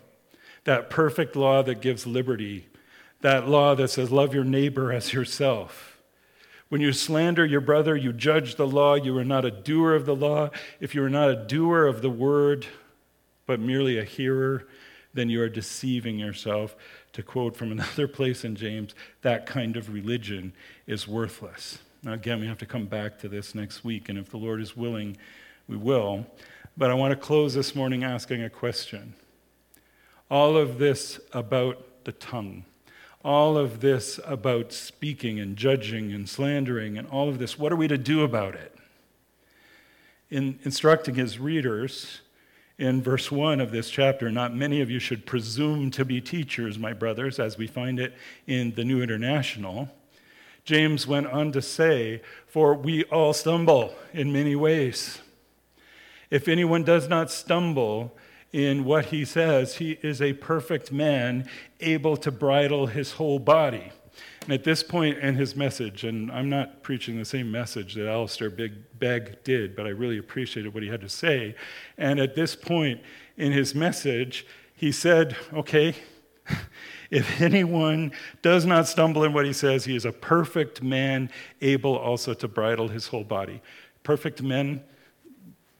that 0.65 0.89
perfect 0.89 1.35
law 1.35 1.63
that 1.63 1.81
gives 1.81 2.05
liberty, 2.05 2.67
that 3.21 3.47
law 3.47 3.75
that 3.75 3.89
says, 3.89 4.11
love 4.11 4.33
your 4.33 4.43
neighbor 4.43 4.91
as 4.91 5.13
yourself. 5.13 5.97
When 6.69 6.81
you 6.81 6.91
slander 6.91 7.45
your 7.45 7.61
brother, 7.61 7.95
you 7.95 8.11
judge 8.11 8.55
the 8.55 8.67
law. 8.67 8.95
You 8.95 9.17
are 9.17 9.23
not 9.25 9.45
a 9.45 9.51
doer 9.51 9.95
of 9.95 10.05
the 10.05 10.15
law. 10.15 10.49
If 10.79 10.93
you 10.93 11.03
are 11.03 11.09
not 11.09 11.29
a 11.29 11.35
doer 11.35 11.85
of 11.85 12.01
the 12.01 12.09
word, 12.09 12.67
but 13.45 13.59
merely 13.59 13.97
a 13.97 14.03
hearer, 14.03 14.67
then 15.13 15.29
you 15.29 15.41
are 15.41 15.49
deceiving 15.49 16.19
yourself. 16.19 16.75
To 17.13 17.23
quote 17.23 17.55
from 17.55 17.71
another 17.71 18.07
place 18.07 18.43
in 18.43 18.55
James, 18.55 18.93
that 19.21 19.45
kind 19.45 19.77
of 19.77 19.93
religion 19.93 20.53
is 20.85 21.07
worthless. 21.07 21.79
Now, 22.03 22.13
again, 22.13 22.39
we 22.39 22.47
have 22.47 22.59
to 22.59 22.65
come 22.65 22.85
back 22.85 23.17
to 23.19 23.29
this 23.29 23.55
next 23.55 23.83
week, 23.83 24.09
and 24.09 24.19
if 24.19 24.29
the 24.29 24.37
Lord 24.37 24.61
is 24.61 24.77
willing, 24.77 25.17
we 25.67 25.77
will. 25.77 26.27
But 26.75 26.91
I 26.91 26.93
want 26.93 27.11
to 27.11 27.15
close 27.15 27.55
this 27.55 27.73
morning 27.73 28.03
asking 28.03 28.43
a 28.43 28.49
question. 28.49 29.15
All 30.29 30.57
of 30.57 30.77
this 30.77 31.19
about 31.33 32.03
the 32.03 32.11
tongue 32.11 32.65
all 33.27 33.57
of 33.57 33.81
this 33.81 34.21
about 34.23 34.71
speaking 34.71 35.37
and 35.37 35.57
judging 35.57 36.13
and 36.13 36.29
slandering 36.29 36.97
and 36.97 37.05
all 37.09 37.27
of 37.27 37.39
this, 37.39 37.59
what 37.59 37.73
are 37.73 37.75
we 37.75 37.85
to 37.89 37.97
do 37.97 38.23
about 38.23 38.55
it? 38.55 38.73
In 40.29 40.57
instructing 40.63 41.15
his 41.15 41.37
readers 41.37 42.21
in 42.77 43.01
verse 43.01 43.29
1 43.29 43.59
of 43.59 43.71
this 43.71 43.89
chapter, 43.89 44.31
not 44.31 44.55
many 44.55 44.79
of 44.79 44.89
you 44.89 44.99
should 44.99 45.25
presume 45.25 45.91
to 45.91 46.05
be 46.05 46.21
teachers, 46.21 46.79
my 46.79 46.93
brothers, 46.93 47.37
as 47.37 47.57
we 47.57 47.67
find 47.67 47.99
it 47.99 48.13
in 48.47 48.73
the 48.75 48.85
New 48.85 49.01
International. 49.01 49.89
James 50.63 51.05
went 51.05 51.27
on 51.27 51.51
to 51.51 51.61
say, 51.61 52.21
For 52.47 52.75
we 52.75 53.03
all 53.05 53.33
stumble 53.33 53.93
in 54.13 54.31
many 54.31 54.55
ways. 54.55 55.19
If 56.31 56.47
anyone 56.47 56.85
does 56.85 57.09
not 57.09 57.29
stumble, 57.29 58.15
in 58.51 58.85
what 58.85 59.05
he 59.05 59.25
says. 59.25 59.75
He 59.75 59.97
is 60.01 60.21
a 60.21 60.33
perfect 60.33 60.91
man, 60.91 61.49
able 61.79 62.17
to 62.17 62.31
bridle 62.31 62.87
his 62.87 63.13
whole 63.13 63.39
body. 63.39 63.91
And 64.43 64.53
at 64.53 64.63
this 64.63 64.81
point 64.81 65.17
in 65.17 65.35
his 65.35 65.55
message, 65.55 66.03
and 66.03 66.31
I'm 66.31 66.49
not 66.49 66.81
preaching 66.81 67.17
the 67.17 67.25
same 67.25 67.51
message 67.51 67.95
that 67.95 68.07
Alistair 68.07 68.49
Big 68.49 68.73
Begg 68.97 69.43
did, 69.43 69.75
but 69.75 69.85
I 69.85 69.89
really 69.89 70.17
appreciated 70.17 70.73
what 70.73 70.83
he 70.83 70.89
had 70.89 71.01
to 71.01 71.09
say. 71.09 71.53
And 71.97 72.19
at 72.19 72.33
this 72.33 72.55
point 72.55 73.01
in 73.35 73.51
his 73.51 73.75
message, 73.75 74.45
he 74.73 74.91
said, 74.91 75.35
Okay, 75.53 75.95
if 77.11 77.41
anyone 77.41 78.13
does 78.41 78.65
not 78.65 78.87
stumble 78.87 79.25
in 79.25 79.33
what 79.33 79.45
he 79.45 79.53
says, 79.53 79.83
he 79.83 79.95
is 79.95 80.05
a 80.05 80.13
perfect 80.13 80.81
man, 80.81 81.29
able 81.61 81.97
also 81.97 82.33
to 82.33 82.47
bridle 82.47 82.87
his 82.87 83.07
whole 83.07 83.25
body. 83.25 83.61
Perfect 84.03 84.41
men, 84.41 84.81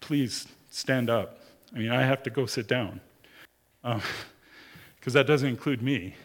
please 0.02 0.48
stand 0.70 1.10
up. 1.10 1.37
I 1.78 1.80
mean, 1.80 1.92
I 1.92 2.02
have 2.02 2.24
to 2.24 2.32
go 2.32 2.48
sit 2.48 2.68
down 2.68 3.02
because 3.84 4.02
um, 5.06 5.14
that 5.14 5.28
doesn't 5.28 5.48
include 5.48 5.84
me. 5.84 6.16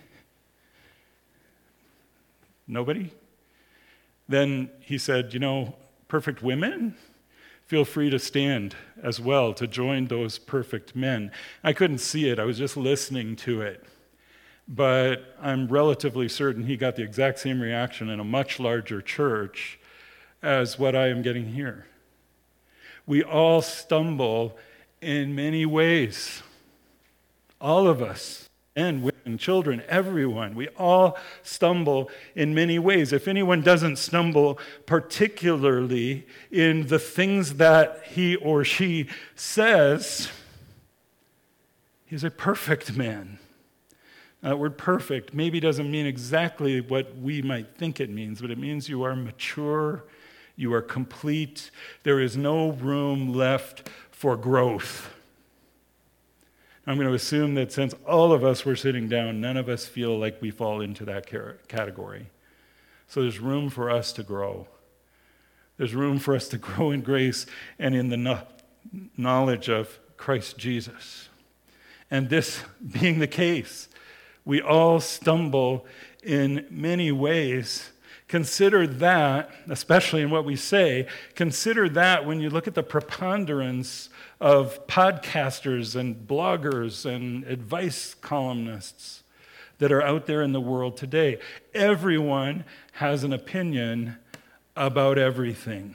Nobody? 2.66 3.10
Then 4.26 4.70
he 4.80 4.96
said, 4.96 5.34
You 5.34 5.40
know, 5.40 5.74
perfect 6.08 6.42
women, 6.42 6.96
feel 7.66 7.84
free 7.84 8.08
to 8.08 8.18
stand 8.18 8.74
as 9.02 9.20
well 9.20 9.52
to 9.52 9.66
join 9.66 10.06
those 10.06 10.38
perfect 10.38 10.96
men. 10.96 11.30
I 11.62 11.74
couldn't 11.74 11.98
see 11.98 12.30
it, 12.30 12.38
I 12.38 12.44
was 12.44 12.56
just 12.56 12.78
listening 12.78 13.36
to 13.36 13.60
it. 13.60 13.84
But 14.66 15.36
I'm 15.38 15.68
relatively 15.68 16.30
certain 16.30 16.64
he 16.64 16.78
got 16.78 16.96
the 16.96 17.02
exact 17.02 17.40
same 17.40 17.60
reaction 17.60 18.08
in 18.08 18.20
a 18.20 18.24
much 18.24 18.58
larger 18.58 19.02
church 19.02 19.78
as 20.40 20.78
what 20.78 20.96
I 20.96 21.08
am 21.08 21.20
getting 21.20 21.52
here. 21.52 21.88
We 23.06 23.22
all 23.22 23.60
stumble 23.60 24.56
in 25.02 25.34
many 25.34 25.66
ways. 25.66 26.42
All 27.60 27.86
of 27.86 28.00
us, 28.00 28.48
men, 28.74 29.02
women, 29.02 29.36
children, 29.38 29.82
everyone, 29.88 30.54
we 30.54 30.68
all 30.78 31.18
stumble 31.42 32.10
in 32.34 32.54
many 32.54 32.78
ways. 32.78 33.12
If 33.12 33.28
anyone 33.28 33.60
doesn't 33.60 33.96
stumble 33.96 34.58
particularly 34.86 36.26
in 36.50 36.86
the 36.86 36.98
things 36.98 37.54
that 37.54 38.02
he 38.06 38.36
or 38.36 38.64
she 38.64 39.08
says, 39.34 40.30
he's 42.06 42.24
a 42.24 42.30
perfect 42.30 42.96
man. 42.96 43.38
that 44.40 44.58
word 44.58 44.78
perfect 44.78 45.34
maybe 45.34 45.60
doesn't 45.60 45.90
mean 45.90 46.06
exactly 46.06 46.80
what 46.80 47.16
we 47.18 47.42
might 47.42 47.76
think 47.76 48.00
it 48.00 48.10
means, 48.10 48.40
but 48.40 48.50
it 48.50 48.58
means 48.58 48.88
you 48.88 49.02
are 49.02 49.14
mature, 49.14 50.04
you 50.56 50.72
are 50.74 50.82
complete, 50.82 51.70
there 52.02 52.20
is 52.20 52.36
no 52.36 52.70
room 52.70 53.32
left 53.32 53.88
for 54.22 54.36
growth. 54.36 55.12
I'm 56.86 56.94
going 56.94 57.08
to 57.08 57.12
assume 57.14 57.56
that 57.56 57.72
since 57.72 57.92
all 58.06 58.32
of 58.32 58.44
us 58.44 58.64
were 58.64 58.76
sitting 58.76 59.08
down, 59.08 59.40
none 59.40 59.56
of 59.56 59.68
us 59.68 59.86
feel 59.86 60.16
like 60.16 60.40
we 60.40 60.52
fall 60.52 60.80
into 60.80 61.04
that 61.06 61.26
category. 61.66 62.26
So 63.08 63.22
there's 63.22 63.40
room 63.40 63.68
for 63.68 63.90
us 63.90 64.12
to 64.12 64.22
grow. 64.22 64.68
There's 65.76 65.92
room 65.92 66.20
for 66.20 66.36
us 66.36 66.46
to 66.50 66.58
grow 66.68 66.92
in 66.92 67.00
grace 67.00 67.46
and 67.80 67.96
in 67.96 68.10
the 68.10 68.46
knowledge 69.16 69.68
of 69.68 69.98
Christ 70.16 70.56
Jesus. 70.56 71.28
And 72.08 72.30
this 72.30 72.62
being 72.92 73.18
the 73.18 73.26
case, 73.26 73.88
we 74.44 74.60
all 74.60 75.00
stumble 75.00 75.84
in 76.22 76.64
many 76.70 77.10
ways 77.10 77.90
Consider 78.32 78.86
that, 78.86 79.50
especially 79.68 80.22
in 80.22 80.30
what 80.30 80.46
we 80.46 80.56
say, 80.56 81.06
consider 81.34 81.86
that 81.90 82.24
when 82.24 82.40
you 82.40 82.48
look 82.48 82.66
at 82.66 82.72
the 82.72 82.82
preponderance 82.82 84.08
of 84.42 84.86
podcasters 84.88 85.94
and 85.94 86.26
bloggers 86.26 87.06
and 87.06 87.44
advice 87.44 88.14
columnists 88.14 89.22
that 89.78 89.92
are 89.92 90.02
out 90.02 90.26
there 90.26 90.42
in 90.42 90.52
the 90.52 90.60
world 90.60 90.96
today. 90.96 91.38
Everyone 91.74 92.64
has 92.94 93.22
an 93.22 93.32
opinion 93.32 94.16
about 94.74 95.16
everything. 95.16 95.94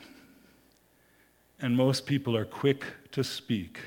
And 1.60 1.75
most 1.75 2.05
people 2.05 2.38
are 2.38 2.45
quick 2.45 2.86
to 3.12 3.23
speak. 3.23 3.79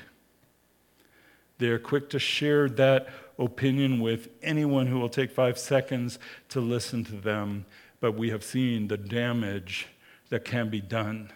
They're 1.57 1.79
quick 1.79 2.09
to 2.11 2.19
share 2.19 2.69
that 2.69 3.07
opinion 3.39 3.99
with 3.99 4.27
anyone 4.43 4.85
who 4.85 4.99
will 4.99 5.09
take 5.09 5.31
five 5.31 5.57
seconds 5.57 6.19
to 6.49 6.61
listen 6.61 7.03
to 7.05 7.15
them 7.15 7.65
but 8.01 8.17
we 8.17 8.31
have 8.31 8.43
seen 8.43 8.87
the 8.87 8.97
damage 8.97 9.87
that 10.29 10.43
can 10.43 10.69
be 10.69 10.81
done. 10.81 11.31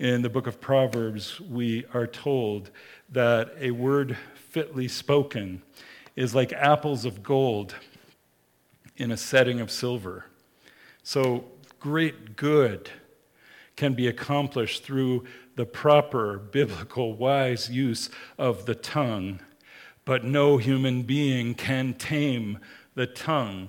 In 0.00 0.22
the 0.22 0.28
book 0.28 0.48
of 0.48 0.60
Proverbs, 0.60 1.40
we 1.40 1.84
are 1.94 2.08
told 2.08 2.72
that 3.10 3.52
a 3.60 3.70
word 3.70 4.16
fitly 4.34 4.88
spoken 4.88 5.62
is 6.16 6.34
like 6.34 6.52
apples 6.52 7.04
of 7.04 7.22
gold 7.22 7.76
in 8.96 9.12
a 9.12 9.16
setting 9.16 9.60
of 9.60 9.70
silver. 9.70 10.24
So, 11.04 11.44
great 11.78 12.34
good 12.34 12.90
can 13.76 13.94
be 13.94 14.08
accomplished 14.08 14.82
through 14.82 15.26
the 15.54 15.64
proper 15.64 16.38
biblical 16.38 17.14
wise 17.14 17.70
use 17.70 18.10
of 18.36 18.66
the 18.66 18.74
tongue, 18.74 19.38
but 20.04 20.24
no 20.24 20.56
human 20.56 21.02
being 21.02 21.54
can 21.54 21.94
tame 21.94 22.58
the 22.96 23.06
tongue. 23.06 23.68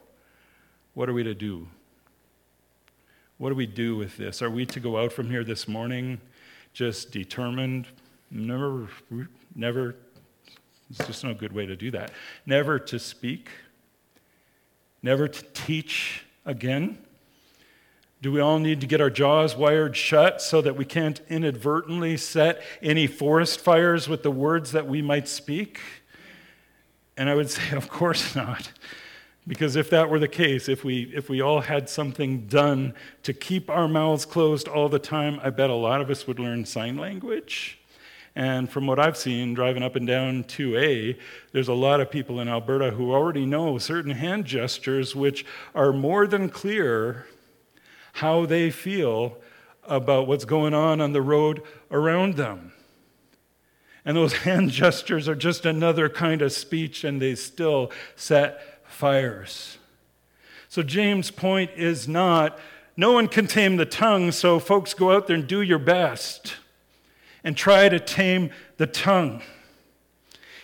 what 0.93 1.09
are 1.09 1.13
we 1.13 1.23
to 1.23 1.33
do? 1.33 1.67
What 3.37 3.49
do 3.49 3.55
we 3.55 3.65
do 3.65 3.95
with 3.95 4.17
this? 4.17 4.41
Are 4.41 4.49
we 4.49 4.65
to 4.67 4.79
go 4.79 4.97
out 4.97 5.11
from 5.11 5.29
here 5.29 5.43
this 5.43 5.67
morning 5.67 6.19
just 6.73 7.11
determined, 7.11 7.87
never, 8.29 8.87
never, 9.55 9.95
it's 10.89 11.07
just 11.07 11.23
no 11.23 11.33
good 11.33 11.53
way 11.53 11.65
to 11.65 11.75
do 11.75 11.91
that, 11.91 12.11
never 12.45 12.77
to 12.77 12.99
speak, 12.99 13.49
never 15.01 15.27
to 15.27 15.43
teach 15.53 16.23
again? 16.45 16.97
Do 18.21 18.31
we 18.31 18.39
all 18.39 18.59
need 18.59 18.81
to 18.81 18.87
get 18.87 19.01
our 19.01 19.09
jaws 19.09 19.55
wired 19.55 19.95
shut 19.95 20.41
so 20.41 20.61
that 20.61 20.75
we 20.75 20.85
can't 20.85 21.19
inadvertently 21.27 22.17
set 22.17 22.61
any 22.81 23.07
forest 23.07 23.59
fires 23.59 24.07
with 24.07 24.21
the 24.21 24.29
words 24.29 24.73
that 24.73 24.85
we 24.85 25.01
might 25.01 25.27
speak? 25.27 25.79
And 27.17 27.29
I 27.29 27.35
would 27.35 27.49
say, 27.49 27.71
of 27.75 27.89
course 27.89 28.35
not. 28.35 28.71
Because 29.47 29.75
if 29.75 29.89
that 29.89 30.09
were 30.09 30.19
the 30.19 30.27
case, 30.27 30.69
if 30.69 30.83
we, 30.83 31.11
if 31.15 31.27
we 31.27 31.41
all 31.41 31.61
had 31.61 31.89
something 31.89 32.45
done 32.45 32.93
to 33.23 33.33
keep 33.33 33.69
our 33.69 33.87
mouths 33.87 34.25
closed 34.25 34.67
all 34.67 34.87
the 34.87 34.99
time, 34.99 35.39
I 35.43 35.49
bet 35.49 35.69
a 35.69 35.75
lot 35.75 35.99
of 35.99 36.09
us 36.09 36.27
would 36.27 36.39
learn 36.39 36.65
sign 36.65 36.97
language. 36.97 37.79
And 38.35 38.69
from 38.69 38.87
what 38.87 38.99
I've 38.99 39.17
seen 39.17 39.53
driving 39.53 39.83
up 39.83 39.95
and 39.95 40.07
down 40.07 40.43
2A, 40.45 41.17
there's 41.51 41.67
a 41.67 41.73
lot 41.73 41.99
of 41.99 42.09
people 42.09 42.39
in 42.39 42.47
Alberta 42.47 42.91
who 42.91 43.13
already 43.13 43.45
know 43.45 43.77
certain 43.77 44.11
hand 44.11 44.45
gestures 44.45 45.15
which 45.15 45.45
are 45.75 45.91
more 45.91 46.27
than 46.27 46.47
clear 46.47 47.25
how 48.13 48.45
they 48.45 48.69
feel 48.69 49.37
about 49.83 50.27
what's 50.27 50.45
going 50.45 50.73
on 50.73 51.01
on 51.01 51.13
the 51.13 51.21
road 51.21 51.61
around 51.89 52.35
them. 52.35 52.71
And 54.05 54.15
those 54.15 54.33
hand 54.43 54.69
gestures 54.71 55.27
are 55.27 55.35
just 55.35 55.65
another 55.65 56.07
kind 56.07 56.41
of 56.41 56.51
speech, 56.51 57.03
and 57.03 57.21
they 57.21 57.35
still 57.35 57.91
set 58.15 58.70
fires. 58.91 59.77
So, 60.69 60.83
James' 60.83 61.31
point 61.31 61.71
is 61.75 62.07
not 62.07 62.57
no 62.97 63.13
one 63.13 63.27
can 63.27 63.47
tame 63.47 63.77
the 63.77 63.85
tongue, 63.85 64.31
so 64.31 64.59
folks 64.59 64.93
go 64.93 65.11
out 65.11 65.27
there 65.27 65.35
and 65.35 65.47
do 65.47 65.61
your 65.61 65.79
best 65.79 66.55
and 67.43 67.57
try 67.57 67.89
to 67.89 67.99
tame 67.99 68.51
the 68.77 68.87
tongue. 68.87 69.41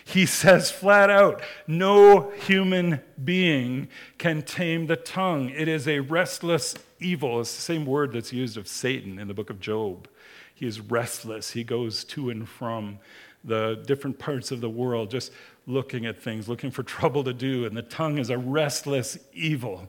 He 0.04 0.24
says 0.24 0.70
flat 0.70 1.10
out 1.10 1.42
no 1.66 2.30
human 2.30 3.00
being 3.22 3.88
can 4.16 4.42
tame 4.42 4.86
the 4.86 4.96
tongue. 4.96 5.50
It 5.50 5.68
is 5.68 5.86
a 5.86 6.00
restless 6.00 6.74
evil. 6.98 7.40
It's 7.40 7.54
the 7.54 7.60
same 7.60 7.84
word 7.84 8.12
that's 8.12 8.32
used 8.32 8.56
of 8.56 8.68
Satan 8.68 9.18
in 9.18 9.28
the 9.28 9.34
book 9.34 9.50
of 9.50 9.60
Job. 9.60 10.08
He 10.54 10.66
is 10.66 10.80
restless, 10.80 11.50
he 11.50 11.62
goes 11.62 12.04
to 12.04 12.30
and 12.30 12.48
from 12.48 12.98
the 13.44 13.82
different 13.86 14.18
parts 14.18 14.50
of 14.50 14.60
the 14.60 14.70
world, 14.70 15.10
just 15.10 15.30
looking 15.68 16.06
at 16.06 16.20
things, 16.20 16.48
looking 16.48 16.72
for 16.72 16.82
trouble 16.98 17.22
to 17.22 17.32
do. 17.32 17.64
And 17.64 17.76
the 17.76 17.82
tongue 17.82 18.18
is 18.18 18.30
a 18.30 18.38
restless 18.38 19.18
evil, 19.32 19.88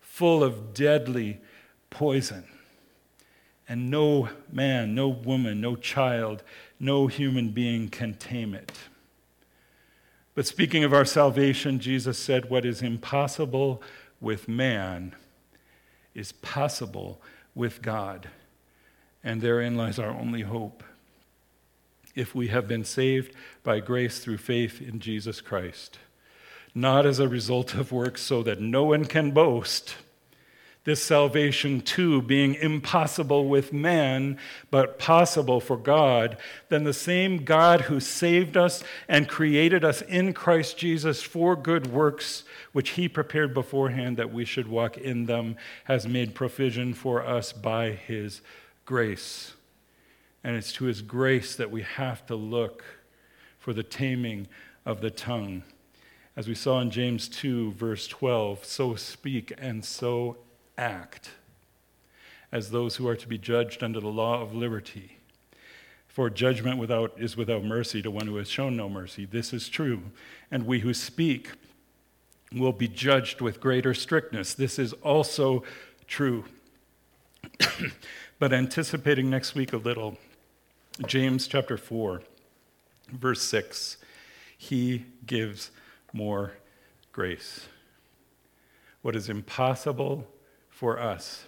full 0.00 0.42
of 0.42 0.74
deadly 0.74 1.40
poison. 1.90 2.44
And 3.68 3.90
no 3.90 4.28
man, 4.50 4.94
no 4.94 5.08
woman, 5.08 5.60
no 5.60 5.76
child, 5.76 6.42
no 6.80 7.06
human 7.06 7.50
being 7.50 7.88
can 7.88 8.14
tame 8.14 8.54
it. 8.54 8.72
But 10.34 10.46
speaking 10.46 10.82
of 10.82 10.92
our 10.92 11.04
salvation, 11.04 11.78
Jesus 11.78 12.18
said, 12.18 12.50
What 12.50 12.64
is 12.64 12.82
impossible 12.82 13.80
with 14.20 14.48
man 14.48 15.14
is 16.14 16.32
possible 16.32 17.20
with 17.54 17.80
God. 17.82 18.28
And 19.22 19.40
therein 19.40 19.76
lies 19.76 19.98
our 19.98 20.10
only 20.10 20.42
hope 20.42 20.82
if 22.14 22.34
we 22.34 22.48
have 22.48 22.68
been 22.68 22.84
saved 22.84 23.34
by 23.62 23.80
grace 23.80 24.18
through 24.18 24.38
faith 24.38 24.80
in 24.80 25.00
Jesus 25.00 25.40
Christ, 25.40 25.98
not 26.74 27.06
as 27.06 27.18
a 27.18 27.28
result 27.28 27.74
of 27.74 27.92
works, 27.92 28.22
so 28.22 28.42
that 28.42 28.60
no 28.60 28.84
one 28.84 29.04
can 29.04 29.30
boast. 29.30 29.96
This 30.84 31.02
salvation, 31.02 31.80
too, 31.80 32.20
being 32.20 32.56
impossible 32.56 33.48
with 33.48 33.72
man, 33.72 34.38
but 34.70 34.98
possible 34.98 35.58
for 35.58 35.78
God, 35.78 36.36
then 36.68 36.84
the 36.84 36.92
same 36.92 37.44
God 37.44 37.82
who 37.82 38.00
saved 38.00 38.54
us 38.54 38.84
and 39.08 39.26
created 39.26 39.82
us 39.82 40.02
in 40.02 40.34
Christ 40.34 40.76
Jesus 40.76 41.22
for 41.22 41.56
good 41.56 41.86
works, 41.86 42.44
which 42.72 42.90
he 42.90 43.08
prepared 43.08 43.54
beforehand 43.54 44.18
that 44.18 44.32
we 44.32 44.44
should 44.44 44.68
walk 44.68 44.98
in 44.98 45.24
them, 45.24 45.56
has 45.84 46.06
made 46.06 46.34
provision 46.34 46.92
for 46.92 47.24
us 47.24 47.54
by 47.54 47.92
his 47.92 48.42
grace. 48.84 49.54
And 50.44 50.54
it's 50.54 50.72
to 50.74 50.84
his 50.84 51.02
grace 51.02 51.56
that 51.56 51.70
we 51.70 51.82
have 51.82 52.24
to 52.26 52.36
look 52.36 52.84
for 53.58 53.72
the 53.72 53.82
taming 53.82 54.46
of 54.84 55.00
the 55.00 55.10
tongue. 55.10 55.62
As 56.36 56.46
we 56.46 56.54
saw 56.54 56.80
in 56.80 56.90
James 56.90 57.28
2, 57.28 57.72
verse 57.72 58.06
12, 58.06 58.64
so 58.64 58.94
speak 58.94 59.52
and 59.56 59.84
so 59.84 60.36
act 60.76 61.30
as 62.52 62.70
those 62.70 62.96
who 62.96 63.08
are 63.08 63.16
to 63.16 63.26
be 63.26 63.38
judged 63.38 63.82
under 63.82 63.98
the 63.98 64.08
law 64.08 64.40
of 64.40 64.54
liberty. 64.54 65.18
For 66.06 66.30
judgment 66.30 66.78
without, 66.78 67.12
is 67.18 67.36
without 67.36 67.64
mercy 67.64 68.00
to 68.02 68.10
one 68.10 68.28
who 68.28 68.36
has 68.36 68.48
shown 68.48 68.76
no 68.76 68.88
mercy. 68.88 69.24
This 69.24 69.52
is 69.52 69.68
true. 69.68 70.02
And 70.52 70.64
we 70.64 70.78
who 70.78 70.94
speak 70.94 71.50
will 72.52 72.72
be 72.72 72.86
judged 72.86 73.40
with 73.40 73.60
greater 73.60 73.94
strictness. 73.94 74.54
This 74.54 74.78
is 74.78 74.92
also 74.92 75.64
true. 76.06 76.44
but 78.38 78.52
anticipating 78.52 79.28
next 79.28 79.56
week 79.56 79.72
a 79.72 79.78
little, 79.78 80.16
James 81.02 81.48
chapter 81.48 81.76
4, 81.76 82.22
verse 83.10 83.42
6. 83.42 83.96
He 84.56 85.04
gives 85.26 85.72
more 86.12 86.52
grace. 87.10 87.66
What 89.02 89.16
is 89.16 89.28
impossible 89.28 90.28
for 90.70 91.00
us 91.00 91.46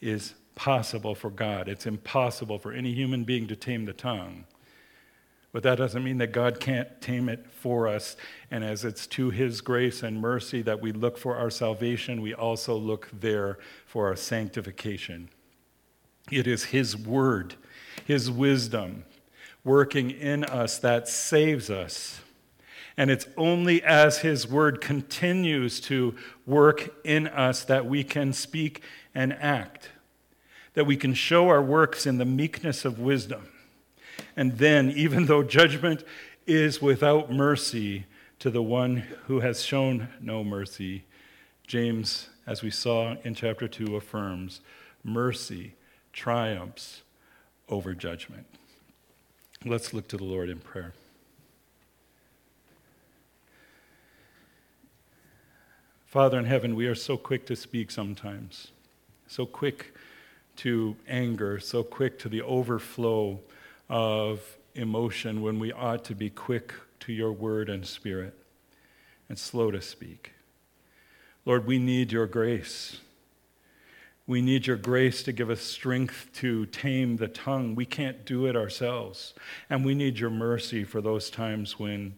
is 0.00 0.34
possible 0.54 1.14
for 1.14 1.28
God. 1.28 1.68
It's 1.68 1.84
impossible 1.84 2.58
for 2.58 2.72
any 2.72 2.94
human 2.94 3.24
being 3.24 3.46
to 3.48 3.56
tame 3.56 3.84
the 3.84 3.92
tongue. 3.92 4.46
But 5.52 5.62
that 5.64 5.76
doesn't 5.76 6.02
mean 6.02 6.16
that 6.18 6.32
God 6.32 6.58
can't 6.58 7.00
tame 7.02 7.28
it 7.28 7.46
for 7.50 7.86
us. 7.86 8.16
And 8.50 8.64
as 8.64 8.86
it's 8.86 9.06
to 9.08 9.28
His 9.28 9.60
grace 9.60 10.02
and 10.02 10.18
mercy 10.18 10.62
that 10.62 10.80
we 10.80 10.92
look 10.92 11.18
for 11.18 11.36
our 11.36 11.50
salvation, 11.50 12.22
we 12.22 12.32
also 12.32 12.74
look 12.74 13.08
there 13.12 13.58
for 13.84 14.06
our 14.06 14.16
sanctification. 14.16 15.28
It 16.30 16.46
is 16.46 16.64
His 16.64 16.96
word 16.96 17.56
his 18.06 18.30
wisdom 18.30 19.04
working 19.64 20.12
in 20.12 20.44
us 20.44 20.78
that 20.78 21.08
saves 21.08 21.68
us. 21.68 22.20
And 22.96 23.10
it's 23.10 23.26
only 23.36 23.82
as 23.82 24.18
His 24.18 24.48
Word 24.48 24.80
continues 24.80 25.80
to 25.82 26.14
work 26.46 26.94
in 27.04 27.26
us 27.26 27.64
that 27.64 27.84
we 27.84 28.04
can 28.04 28.32
speak 28.32 28.80
and 29.12 29.32
act, 29.34 29.90
that 30.74 30.86
we 30.86 30.96
can 30.96 31.14
show 31.14 31.48
our 31.48 31.60
works 31.60 32.06
in 32.06 32.18
the 32.18 32.24
meekness 32.24 32.84
of 32.84 33.00
wisdom. 33.00 33.48
And 34.36 34.56
then, 34.58 34.90
even 34.92 35.26
though 35.26 35.42
judgment 35.42 36.04
is 36.46 36.80
without 36.80 37.30
mercy 37.30 38.06
to 38.38 38.50
the 38.50 38.62
one 38.62 38.98
who 39.26 39.40
has 39.40 39.62
shown 39.62 40.08
no 40.20 40.44
mercy, 40.44 41.04
James, 41.66 42.28
as 42.46 42.62
we 42.62 42.70
saw 42.70 43.16
in 43.24 43.34
chapter 43.34 43.66
2, 43.66 43.96
affirms 43.96 44.60
mercy 45.02 45.74
triumphs 46.12 47.02
over 47.68 47.94
judgment. 47.94 48.46
Let's 49.64 49.92
look 49.92 50.08
to 50.08 50.16
the 50.16 50.24
Lord 50.24 50.48
in 50.48 50.58
prayer. 50.58 50.92
Father 56.04 56.38
in 56.38 56.44
heaven, 56.44 56.74
we 56.74 56.86
are 56.86 56.94
so 56.94 57.16
quick 57.16 57.46
to 57.46 57.56
speak 57.56 57.90
sometimes, 57.90 58.68
so 59.26 59.44
quick 59.44 59.94
to 60.56 60.96
anger, 61.08 61.58
so 61.58 61.82
quick 61.82 62.18
to 62.20 62.28
the 62.28 62.42
overflow 62.42 63.40
of 63.88 64.56
emotion 64.74 65.42
when 65.42 65.58
we 65.58 65.72
ought 65.72 66.04
to 66.04 66.14
be 66.14 66.30
quick 66.30 66.72
to 67.00 67.12
your 67.12 67.32
word 67.32 67.68
and 67.68 67.86
spirit 67.86 68.34
and 69.28 69.38
slow 69.38 69.70
to 69.70 69.82
speak. 69.82 70.32
Lord, 71.44 71.66
we 71.66 71.78
need 71.78 72.12
your 72.12 72.26
grace. 72.26 73.00
We 74.28 74.42
need 74.42 74.66
your 74.66 74.76
grace 74.76 75.22
to 75.22 75.32
give 75.32 75.50
us 75.50 75.60
strength 75.60 76.30
to 76.34 76.66
tame 76.66 77.16
the 77.16 77.28
tongue. 77.28 77.76
We 77.76 77.86
can't 77.86 78.24
do 78.24 78.46
it 78.46 78.56
ourselves. 78.56 79.34
And 79.70 79.84
we 79.84 79.94
need 79.94 80.18
your 80.18 80.30
mercy 80.30 80.82
for 80.82 81.00
those 81.00 81.30
times 81.30 81.78
when 81.78 82.16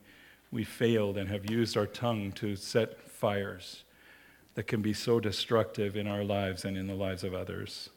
we 0.50 0.64
failed 0.64 1.18
and 1.18 1.28
have 1.28 1.50
used 1.50 1.76
our 1.76 1.86
tongue 1.86 2.32
to 2.32 2.56
set 2.56 3.10
fires 3.10 3.84
that 4.54 4.66
can 4.66 4.80
be 4.80 4.94
so 4.94 5.20
destructive 5.20 5.96
in 5.96 6.06
our 6.06 6.24
lives 6.24 6.64
and 6.64 6.78
in 6.78 6.86
the 6.86 6.94
lives 6.94 7.24
of 7.24 7.34
others. 7.34 7.90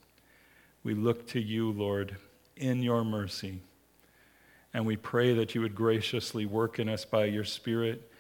We 0.83 0.93
look 0.93 1.25
to 1.27 1.39
you, 1.39 1.71
Lord, 1.71 2.17
in 2.57 2.83
your 2.83 3.05
mercy. 3.05 3.61
And 4.73 4.85
we 4.85 4.97
pray 4.97 5.33
that 5.33 5.55
you 5.55 5.61
would 5.61 5.75
graciously 5.75 6.45
work 6.45 6.79
in 6.79 6.89
us 6.89 7.05
by 7.05 7.25
your 7.25 7.45
Spirit, 7.45 8.11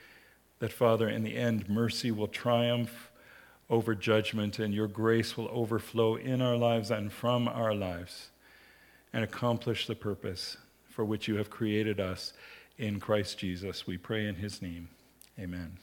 that, 0.59 0.71
Father, 0.71 1.09
in 1.09 1.23
the 1.23 1.35
end, 1.35 1.69
mercy 1.69 2.11
will 2.11 2.27
triumph 2.27 3.10
over 3.71 3.95
judgment, 3.95 4.59
and 4.59 4.73
your 4.73 4.87
grace 4.87 5.35
will 5.37 5.49
overflow 5.51 6.15
in 6.15 6.41
our 6.41 6.57
lives 6.57 6.91
and 6.91 7.11
from 7.11 7.47
our 7.47 7.73
lives 7.73 8.29
and 9.13 9.23
accomplish 9.23 9.87
the 9.87 9.95
purpose 9.95 10.57
for 10.89 11.05
which 11.05 11.27
you 11.27 11.35
have 11.37 11.49
created 11.49 11.99
us 11.99 12.33
in 12.77 12.99
Christ 12.99 13.39
Jesus. 13.39 13.87
We 13.87 13.97
pray 13.97 14.27
in 14.27 14.35
his 14.35 14.61
name. 14.61 14.89
Amen. 15.39 15.77